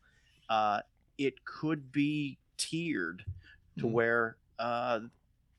[0.49, 0.81] uh,
[1.17, 3.23] it could be tiered
[3.77, 3.91] to Mhm.
[3.91, 4.99] where uh,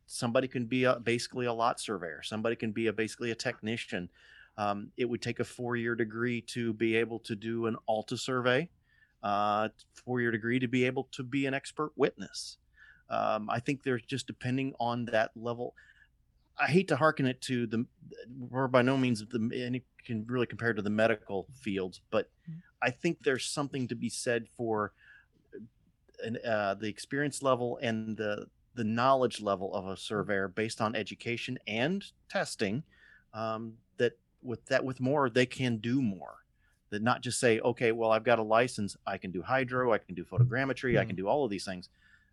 [0.06, 4.10] somebody can be a, basically a lot surveyor, somebody can be a basically a technician.
[4.58, 8.68] Um, it would take a four-year degree to be able to do an Alta survey,
[9.22, 12.58] uh, four-year degree to be able to be an expert witness.
[13.08, 15.74] Um, I think there's just depending on that level.
[16.60, 17.86] I hate to hearken it to the,
[18.38, 22.30] we're by no means the any can really compare to the medical fields, but
[22.82, 24.92] I think there's something to be said for
[26.22, 30.94] an, uh, the experience level and the the knowledge level of a surveyor based on
[30.94, 32.82] education and testing.
[33.34, 36.36] Um, that with that with more they can do more.
[36.90, 39.98] That not just say, okay, well I've got a license, I can do hydro, I
[39.98, 41.88] can do photogrammetry, I can do all of these things.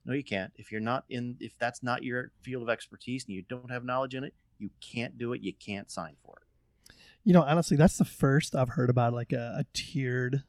[0.08, 0.53] No, you can't.
[0.55, 3.84] If you're not in, if that's not your field of expertise and you don't have
[3.84, 6.95] knowledge in it, you can't do it, you can't sign for it.
[7.26, 10.43] You know, honestly, that's the first I've heard about like a, a tiered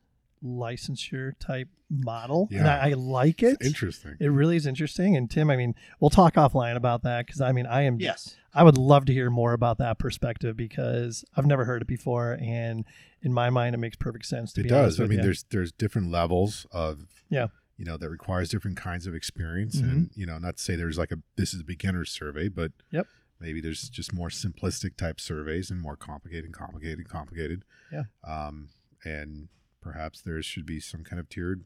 [0.44, 2.48] licensure type model.
[2.52, 3.56] And I, I like it.
[3.60, 4.16] It's interesting.
[4.20, 5.16] It really is interesting.
[5.16, 8.36] And Tim, I mean, we'll talk offline about that because I mean, I am Yes.
[8.54, 12.38] I would love to hear more about that perspective because I've never heard it before,
[12.40, 12.84] and
[13.22, 14.52] in my mind, it makes perfect sense.
[14.54, 15.00] To it be does.
[15.00, 15.24] I mean, you.
[15.24, 17.48] there's there's different levels of Yeah.
[17.78, 19.88] You know, that requires different kinds of experience, Mm-hmm.
[19.90, 22.72] and you know, not to say there's like a this is a beginner survey, but
[22.90, 23.06] Yep.
[23.40, 27.62] maybe there's just more simplistic type surveys and more complicated, complicated, complicated.
[27.92, 28.02] Yeah.
[28.26, 28.68] Um,
[29.04, 29.48] and
[29.80, 31.64] perhaps there should be some kind of tiered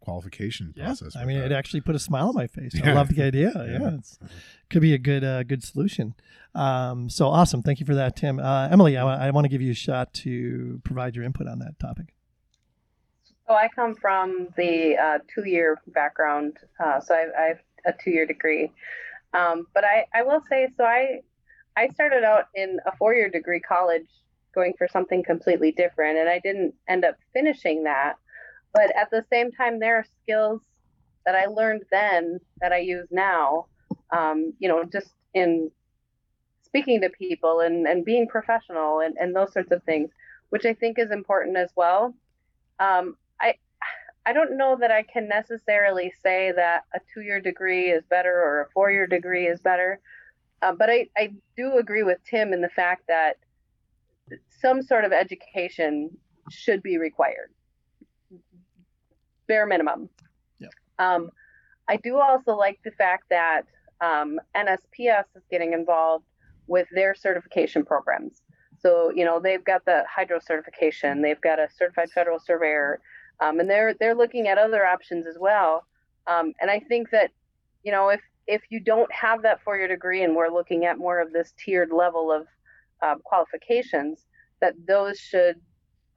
[0.00, 0.86] qualification yeah.
[0.86, 1.14] process.
[1.14, 1.52] I mean, that.
[1.52, 2.72] it actually put a smile on my face.
[2.82, 3.52] I love the idea.
[3.54, 3.78] Yeah.
[3.80, 4.18] Yeah, it's,
[4.68, 6.14] could be a good uh, good solution.
[6.56, 7.62] Um, so awesome.
[7.62, 8.38] Thank you for that, Tim.
[8.40, 11.46] Uh, Emily, I, wa- I want to give you a shot to provide your input
[11.46, 12.14] on that topic.
[13.54, 18.72] I come from the uh, two-year background, uh, so I, I have a two-year degree.
[19.34, 21.20] Um, but I, I will say, so I,
[21.76, 24.06] I started out in a four-year degree college,
[24.54, 28.14] going for something completely different, and I didn't end up finishing that.
[28.74, 30.60] But at the same time, there are skills
[31.24, 33.66] that I learned then that I use now.
[34.10, 35.70] Um, you know, just in
[36.64, 40.10] speaking to people and, and being professional and, and those sorts of things,
[40.50, 42.14] which I think is important as well.
[42.78, 43.16] Um,
[44.24, 48.62] I don't know that I can necessarily say that a two-year degree is better or
[48.62, 50.00] a four-year degree is better,
[50.62, 53.36] uh, but I, I do agree with Tim in the fact that
[54.60, 56.10] some sort of education
[56.50, 57.50] should be required,
[59.48, 60.08] bare minimum.
[60.60, 60.70] Yep.
[60.98, 61.30] Um,
[61.88, 63.62] I do also like the fact that
[64.00, 66.24] um, NSPS is getting involved
[66.68, 68.42] with their certification programs.
[68.78, 73.00] So you know they've got the hydro certification, they've got a certified federal surveyor,
[73.42, 75.86] um, and they're they're looking at other options as well.
[76.26, 77.30] Um, and I think that
[77.82, 80.98] you know if if you don't have that four year degree and we're looking at
[80.98, 82.46] more of this tiered level of
[83.02, 84.24] um, qualifications,
[84.60, 85.56] that those should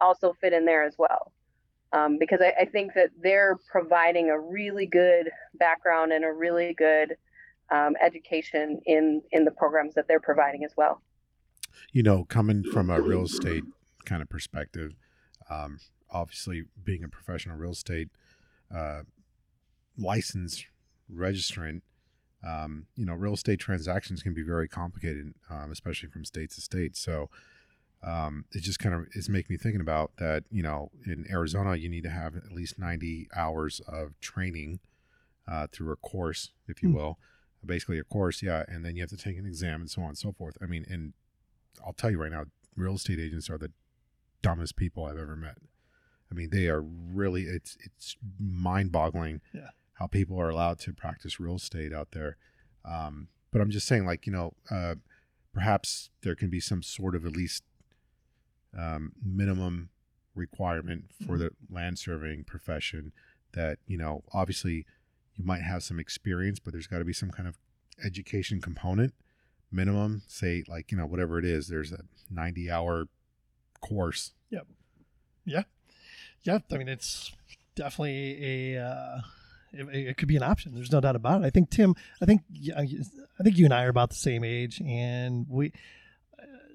[0.02, 1.32] also fit in there as well.
[1.94, 6.74] Um, because I, I think that they're providing a really good background and a really
[6.74, 7.16] good
[7.72, 11.02] um, education in in the programs that they're providing as well.
[11.92, 13.64] you know, coming from a real estate
[14.06, 14.92] kind of perspective,
[15.50, 15.80] um,
[16.20, 18.10] obviously being a professional real estate
[18.74, 19.02] uh,
[19.98, 20.66] licensed
[21.14, 21.82] registrant,
[22.46, 26.62] um, you know, real estate transactions can be very complicated, um, especially from state to
[26.62, 26.96] state.
[26.96, 27.30] So
[28.04, 30.44] um, it just kind of is making me thinking about that.
[30.52, 34.80] You know, in Arizona, you need to have at least ninety hours of training
[35.52, 36.96] uh, through a course, if you Hmm.
[36.96, 37.20] will.
[37.66, 40.10] Basically, a course, yeah, and then you have to take an exam and so on
[40.10, 40.56] and so forth.
[40.62, 41.14] I mean, and
[41.84, 42.46] I'll tell you right now,
[42.76, 43.72] real estate agents are the
[44.44, 45.58] dumbest people I've ever met.
[46.32, 49.70] I mean, they are really it's it's mind-boggling Yeah.
[49.94, 52.38] how people are allowed to practice real estate out there.
[52.84, 54.96] Um, but I'm just saying, like you know, uh,
[55.54, 57.64] perhaps there can be some sort of at least
[58.78, 59.90] um, minimum
[60.34, 63.14] requirement for the land surveying profession
[63.54, 64.86] that you know obviously
[65.36, 67.58] you might have some experience but there's got to be some kind of
[68.04, 69.14] education component.
[69.72, 73.06] Minimum say like you know whatever it is there's a 90 hour
[73.82, 74.34] course.
[74.50, 74.68] Yep.
[75.46, 75.64] Yeah,
[76.72, 77.32] I mean it's
[77.76, 78.84] definitely a.
[78.84, 79.22] Uh,
[79.74, 80.74] it, it could be an option.
[80.74, 81.46] There's no doubt about it.
[81.46, 81.96] I think Tim.
[82.22, 82.42] I think
[82.78, 82.86] I
[83.44, 85.72] think you and I are about the same age, and we.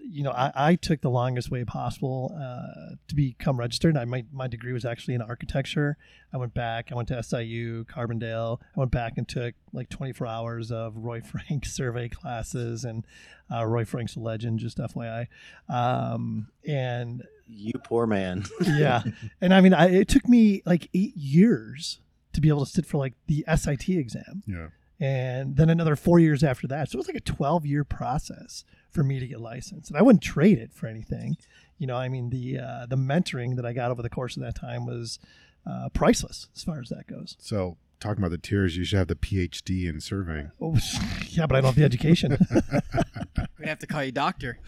[0.03, 3.96] You know, I, I took the longest way possible uh, to become registered.
[3.96, 5.96] I my my degree was actually in architecture.
[6.32, 6.90] I went back.
[6.90, 8.61] I went to SIU, Carbondale.
[8.76, 13.05] I went back and took like 24 hours of Roy Frank survey classes, and
[13.53, 15.26] uh, Roy Frank's a legend, just FYI.
[15.68, 18.44] Um, and You poor man.
[18.61, 19.03] yeah
[19.40, 22.01] and i mean I, it took me like eight years
[22.32, 24.68] to be able to sit for like the sit exam yeah
[25.01, 26.90] and then another four years after that.
[26.90, 29.90] So it was like a 12 year process for me to get licensed.
[29.90, 31.36] And i wouldn't trade it for anything.
[31.78, 34.42] You know i mean the uh, the mentoring that i got over the course of
[34.42, 35.18] that time was
[35.66, 37.36] uh, priceless as far as that goes.
[37.40, 40.74] So talking about the tiers you should have the phd in surveying oh,
[41.28, 42.36] yeah but i don't have the education.
[43.61, 44.59] We have to call you doctor.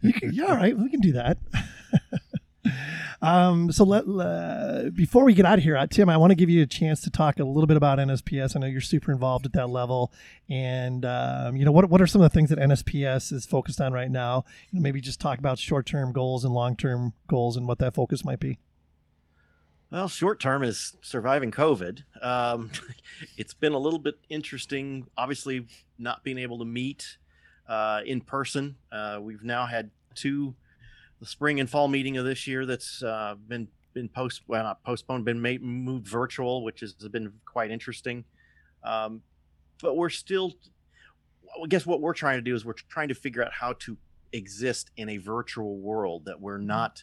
[0.00, 1.36] you can, yeah, all right, we can do that.
[3.22, 6.34] um, so let uh, before we get out of here, uh, Tim, I want to
[6.34, 8.56] give you a chance to talk a little bit about NSPS.
[8.56, 10.12] I know you're super involved at that level,
[10.48, 13.80] and um, you know what what are some of the things that NSPS is focused
[13.80, 14.44] on right now?
[14.70, 17.78] You know, maybe just talk about short term goals and long term goals and what
[17.78, 18.58] that focus might be.
[19.90, 22.02] Well, short term is surviving COVID.
[22.20, 22.70] Um,
[23.38, 25.66] it's been a little bit interesting, obviously,
[25.98, 27.16] not being able to meet
[27.68, 28.76] uh, in person.
[28.92, 30.54] Uh, we've now had two,
[31.20, 34.82] the spring and fall meeting of this year that's uh, been been post well not
[34.84, 38.24] postponed, been made moved virtual, which has been quite interesting.
[38.84, 39.22] Um,
[39.82, 40.54] but we're still
[41.62, 43.96] I guess what we're trying to do is we're trying to figure out how to
[44.32, 47.02] exist in a virtual world that we're not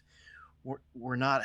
[0.64, 1.42] we're, we're not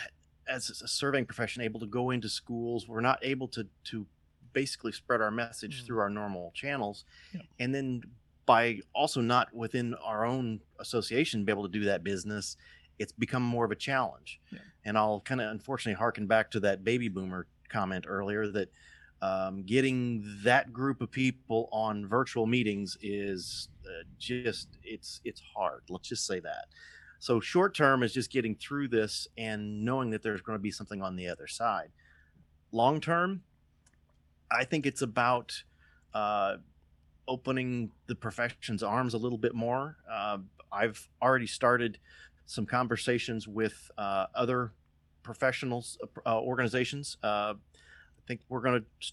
[0.47, 4.07] as a surveying profession able to go into schools we're not able to to
[4.53, 5.87] basically spread our message Mm.
[5.87, 7.43] through our normal channels Yep.
[7.61, 8.03] and then
[8.51, 12.57] by also not within our own association be able to do that business
[12.98, 14.40] it's become more of a challenge.
[14.51, 14.59] Yeah.
[14.84, 18.68] and i'll kind of unfortunately harken back to that baby boomer comment earlier that
[19.22, 25.82] um, getting that group of people on virtual meetings is uh, just it's it's hard
[25.88, 26.66] let's just say that.
[27.18, 30.70] So short term is just getting through this and knowing that there's going to be
[30.70, 31.90] something on the other side.
[32.72, 33.42] Long term
[34.51, 35.62] i think it's about
[36.12, 36.57] uh,
[37.31, 40.37] opening the profession's arms a little bit more uh,
[40.72, 41.99] i've already started
[42.45, 44.72] some conversations with uh, other
[45.22, 47.55] professionals uh, organizations uh,
[48.20, 49.12] I think we're going to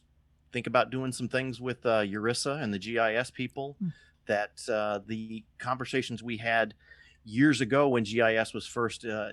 [0.51, 3.75] think about doing some things with uh, URISA and the GIS people.
[3.79, 3.89] Hmm.
[4.27, 6.73] That uh, the conversations we had
[7.23, 9.29] years ago when GIS was first uh,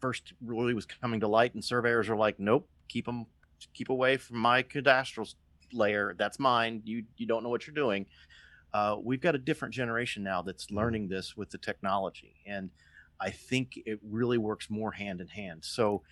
[0.00, 3.24] first really was coming to light, and surveyors are like, "Nope, keep them
[3.72, 5.34] keep away from my cadastral
[5.74, 6.14] layer.
[6.18, 6.82] That's mine.
[6.84, 8.06] You you don't know what you're doing."
[8.72, 12.70] Uh, we've got a different generation now that's learning this with the technology, and
[13.20, 15.64] I think it really works more hand in hand.
[15.64, 16.02] So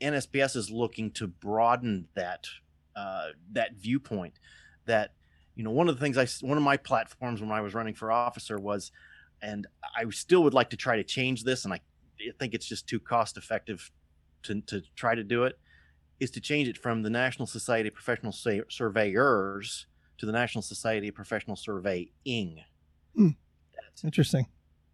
[0.00, 2.46] NSPS is looking to broaden that
[2.96, 4.34] uh, that viewpoint.
[4.86, 5.12] That
[5.54, 7.94] you know, one of the things I one of my platforms when I was running
[7.94, 8.92] for officer was,
[9.42, 9.66] and
[9.96, 11.80] I still would like to try to change this, and I
[12.38, 13.90] think it's just too cost effective
[14.44, 15.58] to to try to do it.
[16.20, 19.86] Is to change it from the National Society of Professional Surveyors
[20.18, 22.60] to the National Society of Professional Surveying.
[24.02, 24.46] Interesting.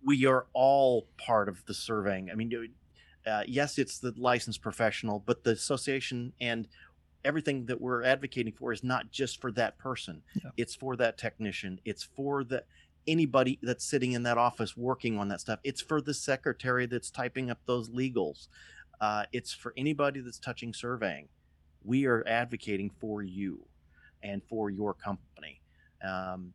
[0.05, 2.31] we are all part of the surveying.
[2.31, 2.71] I mean,
[3.27, 6.69] uh, yes, it's the licensed professional, but the association and
[7.25, 10.23] everything that we're advocating for is not just for that person.
[10.35, 10.51] Yeah.
[10.57, 11.81] It's for that technician.
[11.85, 12.65] It's for the
[13.07, 15.59] anybody that's sitting in that office working on that stuff.
[15.65, 18.49] It's for the secretary that's typing up those legals.
[19.01, 21.29] Uh, it's for anybody that's touching surveying.
[21.85, 23.67] We are advocating for you
[24.23, 25.61] and for your company.
[26.07, 26.53] Um,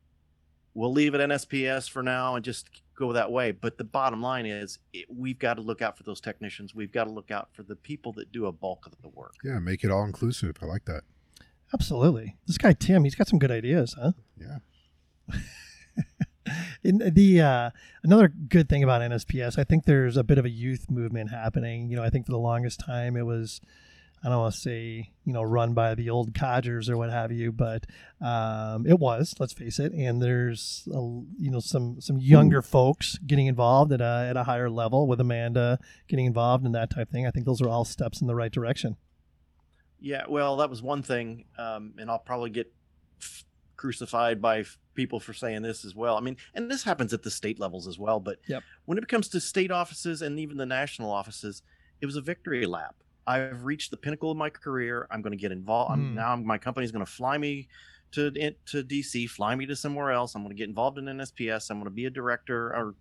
[0.73, 3.51] we'll leave it NSPS for now and just go that way.
[3.51, 6.75] But the bottom line is, it, we've got to look out for those technicians.
[6.75, 9.33] We've got to look out for the people that do a bulk of the work.
[9.43, 10.57] Yeah, make it all inclusive.
[10.61, 11.03] I like that.
[11.73, 12.35] Absolutely.
[12.45, 14.11] This guy Tim, he's got some good ideas, huh?
[14.39, 14.59] Yeah.
[16.83, 17.69] In the uh,
[18.03, 21.89] another good thing about NSPS, I think there's a bit of a youth movement happening.
[21.89, 23.61] You know, I think for the longest time it was,
[24.23, 27.31] I don't want to say, you know, run by the old codgers or what have
[27.31, 27.85] you, but
[28.21, 29.33] um, it was.
[29.39, 29.93] Let's face it.
[29.93, 34.43] And there's, a, you know, some some younger folks getting involved at a at a
[34.43, 37.25] higher level with Amanda getting involved in that type of thing.
[37.25, 38.97] I think those are all steps in the right direction.
[39.99, 42.71] Yeah, well, that was one thing, um, and I'll probably get
[43.77, 46.17] crucified by f- people for saying this as well.
[46.17, 48.19] I mean, and this happens at the state levels as well.
[48.19, 48.63] But Yep.
[48.85, 51.61] when it comes to state offices and even the national offices,
[52.01, 52.95] it was a victory lap.
[53.27, 55.07] I've reached the pinnacle of my career.
[55.11, 55.91] I'm going to get involved.
[55.93, 56.13] I'm, Mm.
[56.13, 57.67] now my company's going to fly me
[58.11, 58.31] to
[58.67, 60.35] to DC, fly me to somewhere else.
[60.35, 61.69] I'm going to get involved in NSPS.
[61.69, 62.95] I'm going to be a director or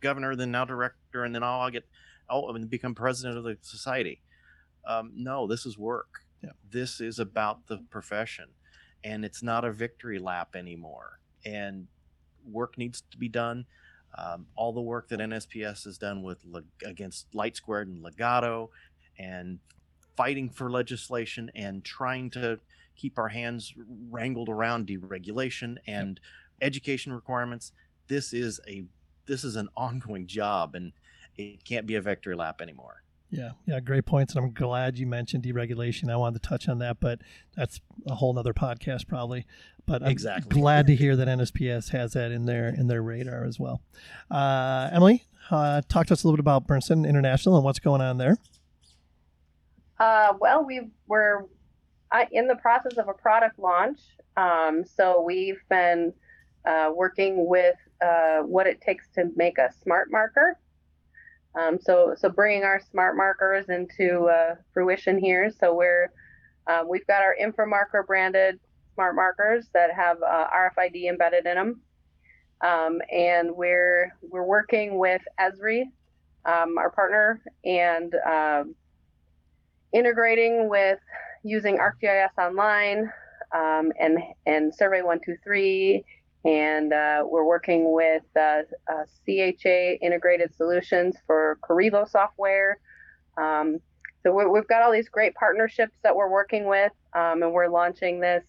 [0.00, 1.86] governor, then now director, and then I'll, I'll get
[2.30, 4.22] oh, and become president of the society.
[4.86, 6.20] Um, no, this is work.
[6.42, 6.50] Yeah.
[6.70, 8.46] This is about the profession,
[9.04, 11.18] and it's not a victory lap anymore.
[11.44, 11.86] And
[12.50, 13.66] work needs to be done.
[14.16, 16.38] Um, all the work that NSPS has done with
[16.84, 18.70] against LightSquared and Ligado,
[19.18, 19.58] and
[20.16, 22.58] fighting for legislation and trying to
[22.96, 23.72] keep our hands
[24.10, 26.18] wrangled around deregulation and
[26.60, 27.72] education requirements.
[28.08, 28.84] This is a
[29.26, 30.92] this is an ongoing job, and
[31.36, 33.02] it can't be a victory lap anymore.
[33.30, 34.34] Yeah, yeah, great points.
[34.34, 36.10] And I'm glad you mentioned deregulation.
[36.10, 37.20] I wanted to touch on that, but
[37.54, 39.46] that's a whole nother podcast probably.
[39.84, 40.48] But I'm Exactly.
[40.48, 43.82] glad to hear that NSPS has that in their in their radar as well.
[44.30, 48.00] Uh, Emily, uh, talk to us a little bit about Berntsen International and what's going
[48.00, 48.36] on there.
[49.98, 51.44] Uh, well, we we're
[52.12, 54.00] uh, in the process of a product launch.
[54.36, 56.12] Um, so we've been
[56.64, 60.58] uh, working with uh, what it takes to make a smart marker.
[61.54, 65.50] Um, so so bringing our smart markers into uh, fruition here.
[65.58, 66.10] So we're
[66.66, 68.60] um, we've got our InfraMarker branded
[68.94, 71.80] smart markers that have uh, RFID embedded in them,
[72.60, 75.84] um, and we're we're working with Esri,
[76.44, 78.74] um, our partner, and um,
[79.92, 80.98] integrating with
[81.42, 83.10] using ArcGIS Online
[83.52, 86.04] um, and and Survey One Two Three,
[86.44, 92.78] and uh, we're working with uh, uh, CHA Integrated Solutions for Carivo software.
[93.38, 93.78] Um,
[94.24, 97.68] so we we've got all these great partnerships that we're working with, um, and we're
[97.68, 98.44] launching this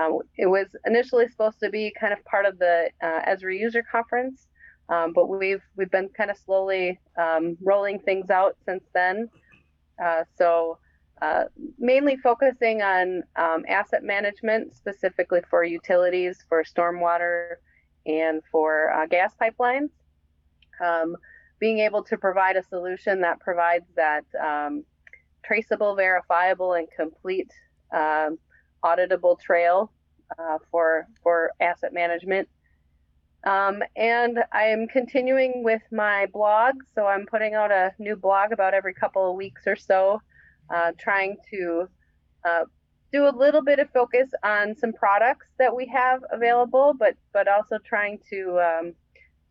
[0.00, 3.82] Um, it was initially supposed to be kind of part of the uh, Esri user
[3.90, 4.48] conference,
[4.88, 9.28] um, but we've we've been kind of slowly um, rolling things out since then.
[10.04, 10.78] Uh, so
[11.20, 11.44] uh,
[11.78, 17.56] mainly focusing on um, asset management, specifically for utilities, for stormwater,
[18.06, 19.90] and for uh, gas pipelines.
[20.80, 21.16] Um,
[21.60, 24.84] being able to provide a solution that provides that um,
[25.44, 27.50] traceable, verifiable, and complete
[27.94, 28.36] um,
[28.84, 29.92] auditable trail
[30.38, 32.48] uh, for for asset management.
[33.44, 38.72] Um, and I'm continuing with my blog, so I'm putting out a new blog about
[38.74, 40.20] every couple of weeks or so,
[40.72, 41.88] uh, trying to
[42.44, 42.64] uh,
[43.12, 47.46] do a little bit of focus on some products that we have available, but but
[47.46, 48.94] also trying to um,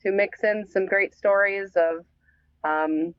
[0.02, 2.06] to mix in some great stories of
[2.64, 3.14] um,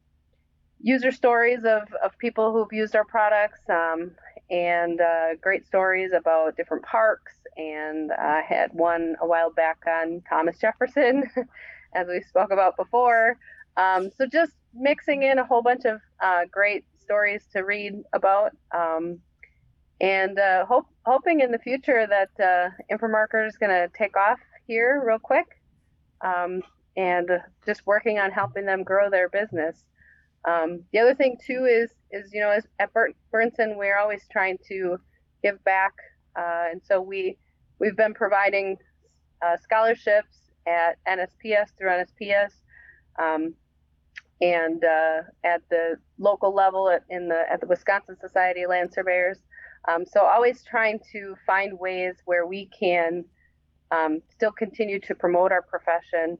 [0.80, 4.10] user stories of, of people who've used our products um,
[4.50, 7.32] and uh, great stories about different parks.
[7.56, 11.24] And I had one a while back on Thomas Jefferson,
[11.94, 13.38] as we spoke about before.
[13.76, 18.52] Um, so just mixing in a whole bunch of uh, great stories to read about.
[18.74, 19.18] Um,
[20.00, 24.40] and uh, hope, hoping in the future that uh, InfraMarker is going to take off
[24.66, 25.46] here real quick
[26.22, 26.62] um,
[26.96, 27.28] and
[27.66, 29.84] just working on helping them grow their business.
[30.44, 34.22] Um, the other thing too is is you know as, at Bur- Berntsen we're always
[34.30, 34.98] trying to
[35.42, 35.92] give back,
[36.36, 37.38] uh, and so we
[37.78, 38.76] we've been providing
[39.40, 42.50] uh, scholarships at NSPS through NSPS,
[43.20, 43.54] um,
[44.43, 48.93] and uh, at the local level at, in the at the Wisconsin Society of Land
[48.93, 49.39] Surveyors.
[49.89, 53.24] Um, so always trying to find ways where we can
[53.93, 56.39] um, still continue to promote our profession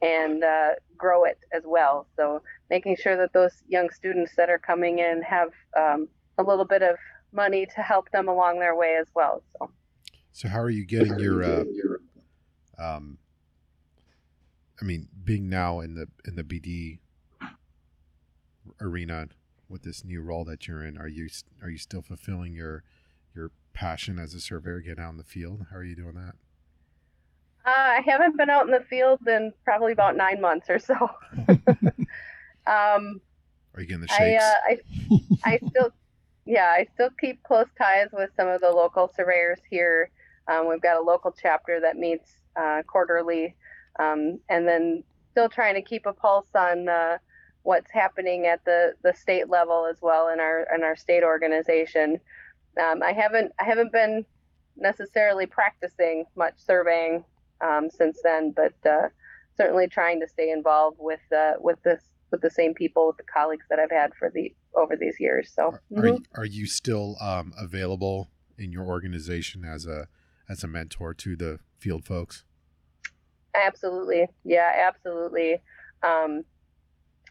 [0.00, 2.06] and uh, grow it as well.
[2.16, 6.08] So making sure that those young students that are coming in have um,
[6.38, 6.96] a little bit of
[7.32, 9.42] money to help them along their way as well.
[9.52, 9.70] So,
[10.32, 11.64] so how are you getting your, uh,
[12.78, 13.18] um,
[14.80, 16.98] I mean, being now in the in the BD
[18.80, 19.28] arena
[19.68, 21.28] with this new role that you're in, are you
[21.62, 22.84] are you still fulfilling your
[23.34, 25.66] your passion as a surveyor, getting out in the field?
[25.70, 26.34] How are you doing that?
[27.64, 30.94] Uh, I haven't been out in the field in probably about nine months or so.
[32.66, 33.20] um,
[33.74, 34.44] Are you getting the I, shakes?
[34.44, 35.92] uh, I, I still,
[36.44, 40.10] yeah, I still keep close ties with some of the local surveyors here.
[40.48, 43.54] Um, we've got a local chapter that meets uh, quarterly,
[44.00, 47.18] um, and then still trying to keep a pulse on uh,
[47.62, 52.20] what's happening at the, the state level as well in our in our state organization.
[52.80, 54.24] Um, I haven't I haven't been
[54.76, 57.24] necessarily practicing much surveying
[57.60, 59.08] um, since then, but uh,
[59.56, 63.24] certainly trying to stay involved with uh, with this with the same people, with the
[63.24, 65.52] colleagues that I've had for the over these years.
[65.54, 66.18] So, Are, are, mhm.
[66.18, 70.08] you, are you still um, available in your organization as a
[70.48, 72.44] as a mentor to the field folks?
[73.54, 75.60] absolutely, yeah, absolutely.
[76.02, 76.44] Um,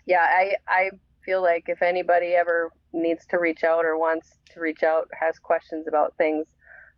[0.05, 0.89] yeah, I I
[1.25, 5.39] feel like if anybody ever needs to reach out or wants to reach out, has
[5.39, 6.47] questions about things,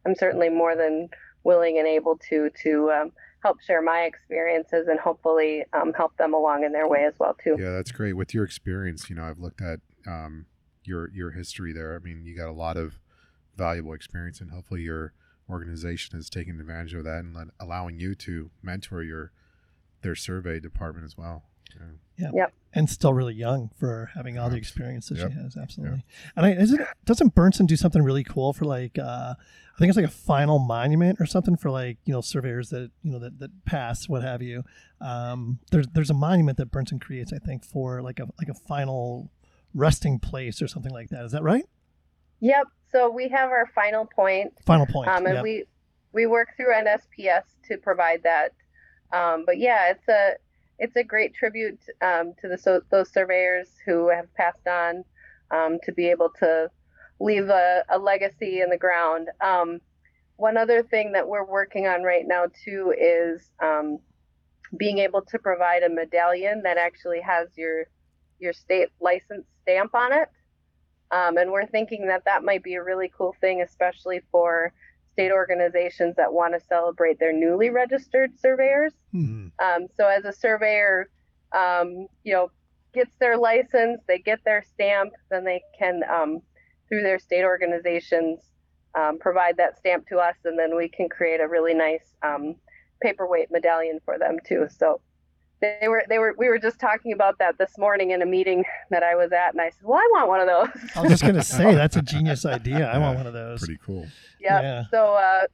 [0.05, 1.09] I'm certainly more than
[1.43, 3.11] willing and able to to um,
[3.41, 7.35] help share my experiences and hopefully um, help them along in their way as well
[7.43, 7.55] too.
[7.59, 8.13] Yeah, that's great.
[8.13, 10.45] With your experience, you know, I've looked at um,
[10.83, 11.95] your your history there.
[11.95, 12.99] I mean, you got a lot of
[13.55, 15.13] valuable experience, and hopefully your
[15.49, 19.31] organization is taking advantage of that and let, allowing you to mentor your
[20.01, 21.43] their survey department as well.
[21.75, 21.97] Yeah.
[22.75, 25.31] And still really young for having all the Abs- experience that yep.
[25.31, 25.55] she has.
[25.55, 26.03] Absolutely.
[26.35, 29.97] And I, isn't, doesn't Berntsen do something really cool for like, uh, I think it's
[29.97, 33.39] like a final monument or something for like, you know, surveyors that, you know, that,
[33.39, 34.63] that pass, what have you.
[35.01, 38.53] Um, there's, there's a monument that Berntsen creates, I think for like a, like a
[38.53, 39.31] final
[39.73, 41.25] resting place or something like that.
[41.25, 41.65] Is that right?
[42.39, 42.67] Yep.
[42.91, 45.09] So we have our final point Final point.
[45.09, 45.41] um, and yeah.
[45.41, 45.65] we
[46.11, 48.51] we work through NSPS to provide that.
[49.11, 50.33] Um, but yeah, it's a
[50.83, 55.05] it's a great tribute um, to the so, those surveyors who have passed on
[55.49, 56.69] um, to be able to
[57.21, 59.29] leave a, a legacy in the ground.
[59.39, 59.79] Um,
[60.35, 63.99] one other thing that we're working on right now too is um,
[64.75, 67.85] being able to provide a medallion that actually has your
[68.39, 70.27] your state license stamp on it.
[71.11, 74.73] Um, and we're thinking that that might be a really cool thing, especially for
[75.13, 78.93] state organizations that want to celebrate their newly registered surveyors.
[79.13, 79.51] Mhm.
[79.59, 81.07] Um, so as a surveyor,
[81.51, 82.49] um, you know,
[82.93, 86.41] gets their license, they get their stamp, then they can, um,
[86.89, 88.49] through their state organizations,
[88.95, 92.55] um, provide that stamp to us, and then we can create a really nice um,
[93.01, 94.67] paperweight medallion for them too.
[94.69, 95.01] So
[95.63, 98.65] they were they were we were just talking about that this morning in a meeting
[98.89, 100.91] that I was at, and I said, well, I want one of those.
[100.95, 102.89] I was just going to say, that's a genius idea.
[102.89, 103.59] I want one of those.
[103.59, 104.05] Pretty cool.
[104.41, 104.61] Yep.
[104.63, 104.83] Yeah.
[104.91, 105.47] So uh,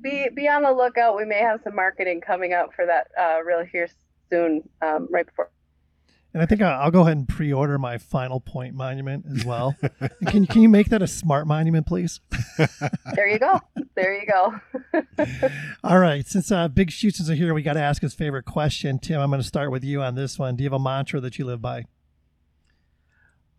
[0.00, 1.16] be be on the lookout.
[1.16, 3.88] We may have some marketing coming up for that uh, real here
[4.30, 5.50] soon, um, right before.
[6.34, 9.76] And I think I'll, I'll go ahead and pre-order my Final Point monument as well.
[10.00, 12.20] And can can you make that a smart monument, please?
[13.14, 13.60] There you go.
[13.94, 14.60] There you go.
[15.84, 16.26] All right.
[16.26, 18.98] Since uh, Big Shoots is here, we got to ask his favorite question.
[18.98, 20.56] Tim, I'm going to start with you on this one.
[20.56, 21.84] Do you have a mantra that you live by?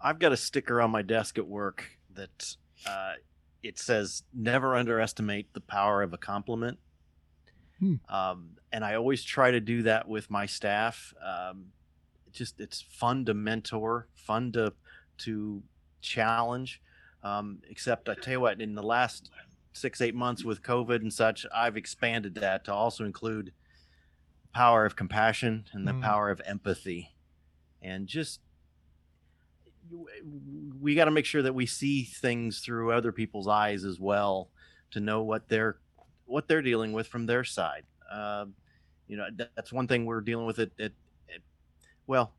[0.02, 2.56] I've got a sticker on my desk at work that
[2.86, 3.14] uh,
[3.62, 6.80] it says "Never underestimate the power of a compliment."
[7.80, 7.96] Hmm.
[8.10, 11.14] Um, and I always try to do that with my staff.
[11.24, 11.83] Um, it
[12.34, 14.74] just it's fun to mentor, fun to
[15.20, 15.64] to
[16.02, 16.82] challenge.
[17.24, 19.30] Um, except I tell you what, in the last
[19.72, 23.54] six eight months with COVID and such, I've expanded that to also include
[24.54, 26.02] power of compassion and the Mm.
[26.02, 27.16] power of empathy,
[27.82, 28.42] and just
[30.80, 34.50] we got to make sure that we see things through other people's eyes as well
[34.92, 35.78] to know what they're
[36.26, 37.84] what they're dealing with from their side.
[38.12, 38.46] Uh,
[39.08, 40.72] you know, that's one thing we're dealing with it.
[40.80, 40.92] At, at,
[42.08, 42.34] well,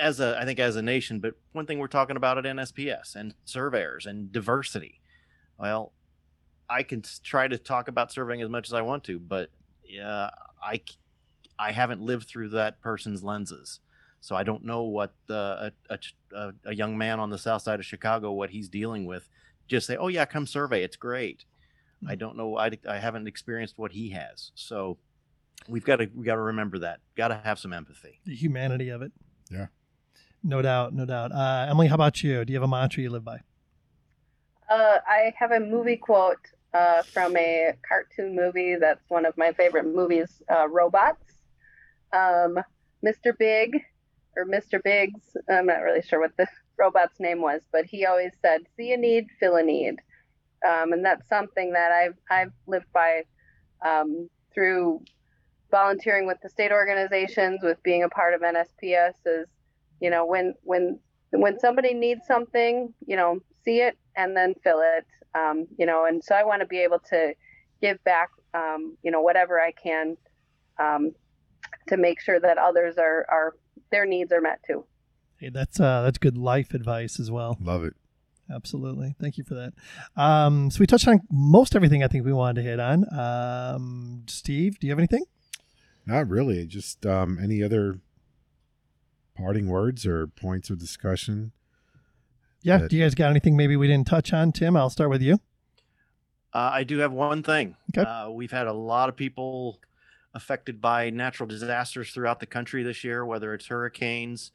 [0.00, 3.14] as a I think as a nation, but one thing we're talking about at NSPS
[3.14, 5.00] and surveyors and diversity.
[5.58, 5.92] Well,
[6.68, 9.50] I can try to talk about surveying as much as I want to, but
[9.84, 10.30] yeah,
[10.62, 10.80] I
[11.58, 13.80] I haven't lived through that person's lenses.
[14.20, 15.98] So I don't know what the, a, a,
[16.34, 19.28] a, a young man on the south side of Chicago what he's dealing with.
[19.68, 20.82] Just say, "Oh yeah, come survey.
[20.82, 21.44] It's great."
[22.06, 22.18] I hmm.
[22.18, 22.56] don't know.
[22.56, 24.52] I, I haven't experienced what he has.
[24.54, 24.98] So
[25.68, 27.00] we've got to we got to remember that.
[27.16, 28.20] Got to have some empathy.
[28.24, 29.12] The humanity of it.
[29.50, 29.66] Yeah.
[30.42, 30.94] No doubt.
[30.94, 31.32] No doubt.
[31.32, 32.44] Uh, Emily, how about you?
[32.44, 33.40] Do you have a mantra you live by?
[34.68, 36.38] Uh, I have a movie quote
[36.74, 41.24] uh, from a cartoon movie that's one of my favorite movies, uh, Robots.
[42.12, 42.58] Um,
[43.04, 43.36] Mr.
[43.38, 43.76] Big
[44.36, 44.82] or Mr.
[44.82, 46.46] Biggs, I'm not really sure what the
[46.78, 49.96] robot's name was, but he always said, "See a need, fill a need,"
[50.66, 53.22] um, and that's something that I've I've lived by
[53.84, 55.02] um, through
[55.76, 59.14] volunteering with the state organizations, with being a part of NSPS.
[59.26, 59.46] Is
[60.00, 60.98] you know when when
[61.30, 65.06] when somebody needs something, you know, see it and then fill it.
[65.34, 67.34] Um, you know, and so I want to be able to
[67.82, 70.16] give back, um, you know, whatever I can
[70.78, 71.12] um,
[71.88, 73.54] to make sure that others are, are
[73.90, 74.84] their needs are met too.
[75.38, 77.58] Hey, that's uh, that's good life advice as well.
[77.60, 77.94] Love it.
[78.50, 79.14] Absolutely.
[79.20, 79.72] Thank you for that.
[80.20, 83.04] Um, so we touched on most everything I think we wanted to hit on.
[83.12, 85.24] Um, Steve, do you have anything?
[86.06, 86.66] Not really.
[86.66, 88.00] Just um, any other
[89.36, 91.52] parting words or points of discussion.
[92.62, 92.78] Yeah.
[92.78, 92.90] Good.
[92.90, 94.52] Do you guys got anything maybe we didn't touch on?
[94.52, 95.34] Tim, I'll start with you.
[96.54, 97.76] Uh, I do have one thing.
[97.96, 98.08] Okay.
[98.08, 99.78] Uh, we've had a lot of people
[100.32, 104.52] affected by natural disasters throughout the country this year, whether it's hurricanes,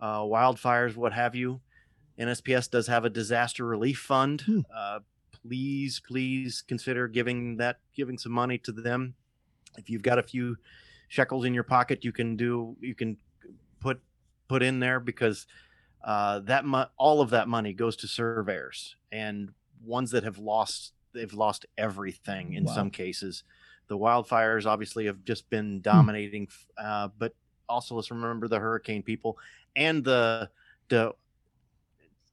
[0.00, 1.60] uh, wildfires, what have you.
[2.18, 4.42] NSPS does have a disaster relief fund.
[4.42, 4.60] Hmm.
[4.74, 5.00] Uh,
[5.42, 9.14] please, please consider giving that, giving some money to them.
[9.78, 10.56] If you've got a few
[11.10, 13.18] shekels in your pocket, you can do, you can
[13.80, 14.00] put
[14.48, 15.46] put in there because
[16.02, 19.50] uh, that mo- all of that money goes to surveyors and
[19.84, 22.72] ones that have lost they've lost everything in Wow.
[22.74, 23.42] some cases.
[23.88, 26.46] The wildfires obviously have just been dominating,
[26.78, 27.34] uh, but
[27.68, 29.36] also let's remember the hurricane people
[29.76, 30.48] and the
[30.88, 31.12] the.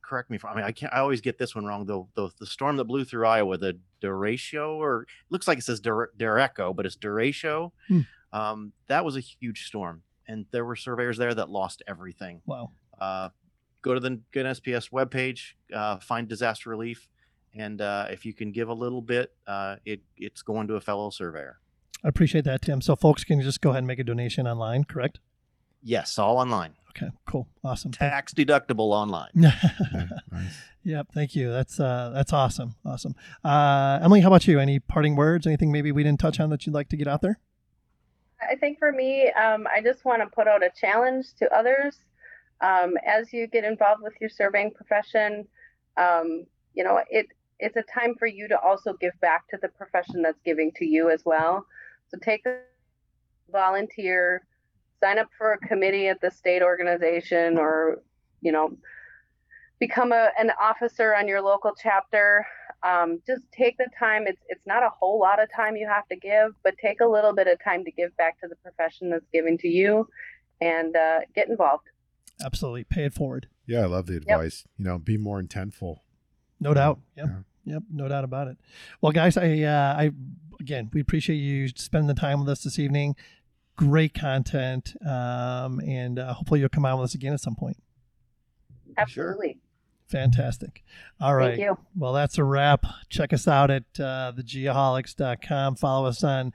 [0.01, 0.93] Correct me if I mean I can't.
[0.93, 1.85] I always get this one wrong.
[1.85, 2.07] though.
[2.15, 6.11] the the storm that blew through Iowa, the derecho, or looks like it says Dere-
[6.17, 7.71] Derecho, but it's derecho.
[7.89, 8.01] Hmm.
[8.33, 12.71] Um, that was a huge storm, and there were surveyors there that lost everything Wow.
[12.99, 13.29] uh,
[13.81, 17.07] go to the Good SPS webpage, uh, find disaster relief,
[17.55, 20.81] and uh, if you can give a little bit, uh, it it's going to a
[20.81, 21.59] fellow surveyor.
[22.03, 22.81] I appreciate that, Tim.
[22.81, 25.19] So folks can just go ahead and make a donation online, correct?
[25.81, 27.47] Yes, all online, Okay, cool.
[27.63, 27.91] Awesome.
[27.91, 29.29] tax deductible online.
[29.35, 29.55] Yeah,
[30.31, 30.57] nice.
[30.83, 31.51] yep, thank you.
[31.51, 32.75] That's uh that's awesome.
[32.85, 33.15] Awesome.
[33.43, 34.59] Uh Emily, how about you?
[34.59, 35.45] Any parting words?
[35.47, 37.39] Anything maybe we didn't touch on that you'd like to get out there?
[38.49, 41.97] I think for me, um, I just want to put out a challenge to others
[42.61, 45.47] um, as you get involved with your surveying profession.
[45.97, 47.27] Um, you know, it
[47.59, 50.85] it's a time for you to also give back to the profession that's giving to
[50.85, 51.65] you as well.
[52.09, 52.59] So take a
[53.51, 54.45] volunteer,
[54.99, 58.01] sign up for a committee at the state organization, or
[58.41, 58.77] you know,
[59.79, 62.45] become a, an officer on your local chapter
[62.83, 66.07] um, just take the time it's it's not a whole lot of time you have
[66.07, 69.09] to give but take a little bit of time to give back to the profession
[69.09, 70.07] that's giving to you
[70.61, 71.83] and uh, get involved
[72.43, 72.83] Absolutely.
[72.83, 73.47] Pay it forward.
[73.65, 74.65] Yeah, I love the advice.
[74.77, 75.97] You know, be more intentful.
[76.59, 76.99] No doubt.
[77.15, 77.27] Yep.
[77.27, 77.73] Yeah.
[77.73, 77.83] Yep.
[77.91, 78.57] No doubt about it.
[79.01, 80.11] Well, guys, I, uh, I,
[80.59, 83.15] again, we appreciate you spending the time with us this evening.
[83.75, 84.95] Great content.
[85.05, 87.77] Um, and uh, hopefully you'll come on with us again at some point.
[88.97, 89.57] absolutely
[90.07, 90.83] Fantastic.
[91.19, 91.57] All right.
[91.57, 91.77] Thank you.
[91.95, 92.85] Well, that's a wrap.
[93.09, 95.75] Check us out at uh, thegeoholics.com.
[95.75, 96.53] Follow us on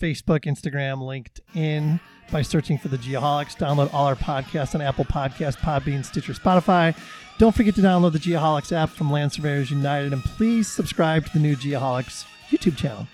[0.00, 2.00] Facebook, Instagram, LinkedIn
[2.30, 3.56] by searching for the Geoholics.
[3.56, 6.96] Download all our podcasts on Apple Podcasts, Podbean, Stitcher, Spotify.
[7.38, 11.32] Don't forget to download the Geoholics app from Land Surveyors United and please subscribe to
[11.34, 13.06] the new Geoholics YouTube channel.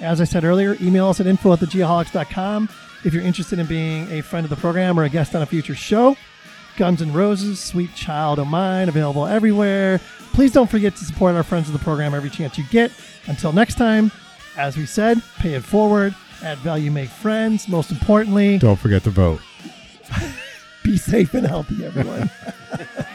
[0.00, 2.68] As I said earlier, email us at info at thegeoholics.com
[3.04, 5.46] if you're interested in being a friend of the program or a guest on a
[5.46, 6.16] future show.
[6.76, 10.00] Guns N' Roses, Sweet Child O' Mine, available everywhere.
[10.32, 12.90] Please don't forget to support our friends of the program every chance you get.
[13.26, 14.10] Until next time,
[14.56, 17.68] as we said, pay it forward, add value, make friends.
[17.68, 19.40] Most importantly, Don't forget to vote.
[20.82, 22.30] be safe and healthy, everyone.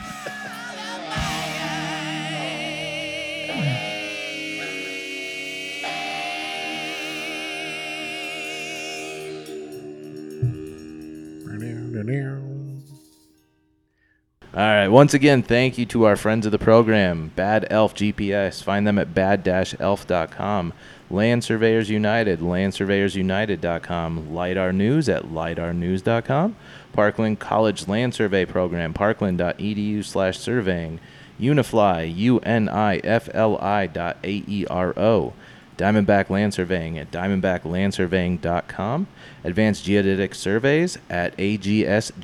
[14.57, 14.87] All right.
[14.87, 18.63] Once again, thank you to our friends of the program, Bad Elf GPS.
[18.63, 20.73] Find them at badelf.com.
[21.11, 24.33] Land Surveyors United, landsurveyorsunited.com.
[24.33, 26.55] LIDAR News at lidarnews.com.
[26.91, 30.99] Parkland College Land Survey Program, parkland.edu slash surveying.
[31.39, 35.33] Unifli, U-N-I-F-L-I dot A-E-R-O.
[35.77, 39.07] Diamondback Land Surveying at diamondbacklandsurveying.com.
[39.43, 42.17] Advanced Geodetic Surveys at agsgps.com.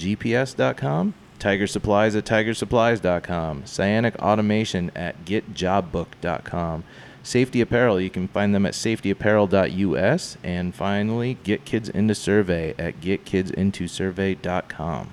[1.44, 3.64] Tiger Supplies at tigersupplies.com.
[3.64, 6.86] Cyanic Automation at getjobbook.com.
[7.22, 10.38] Safety Apparel, you can find them at safetyapparel.us.
[10.42, 15.10] And finally, Get Kids Into Survey at getkidsintosurvey.com.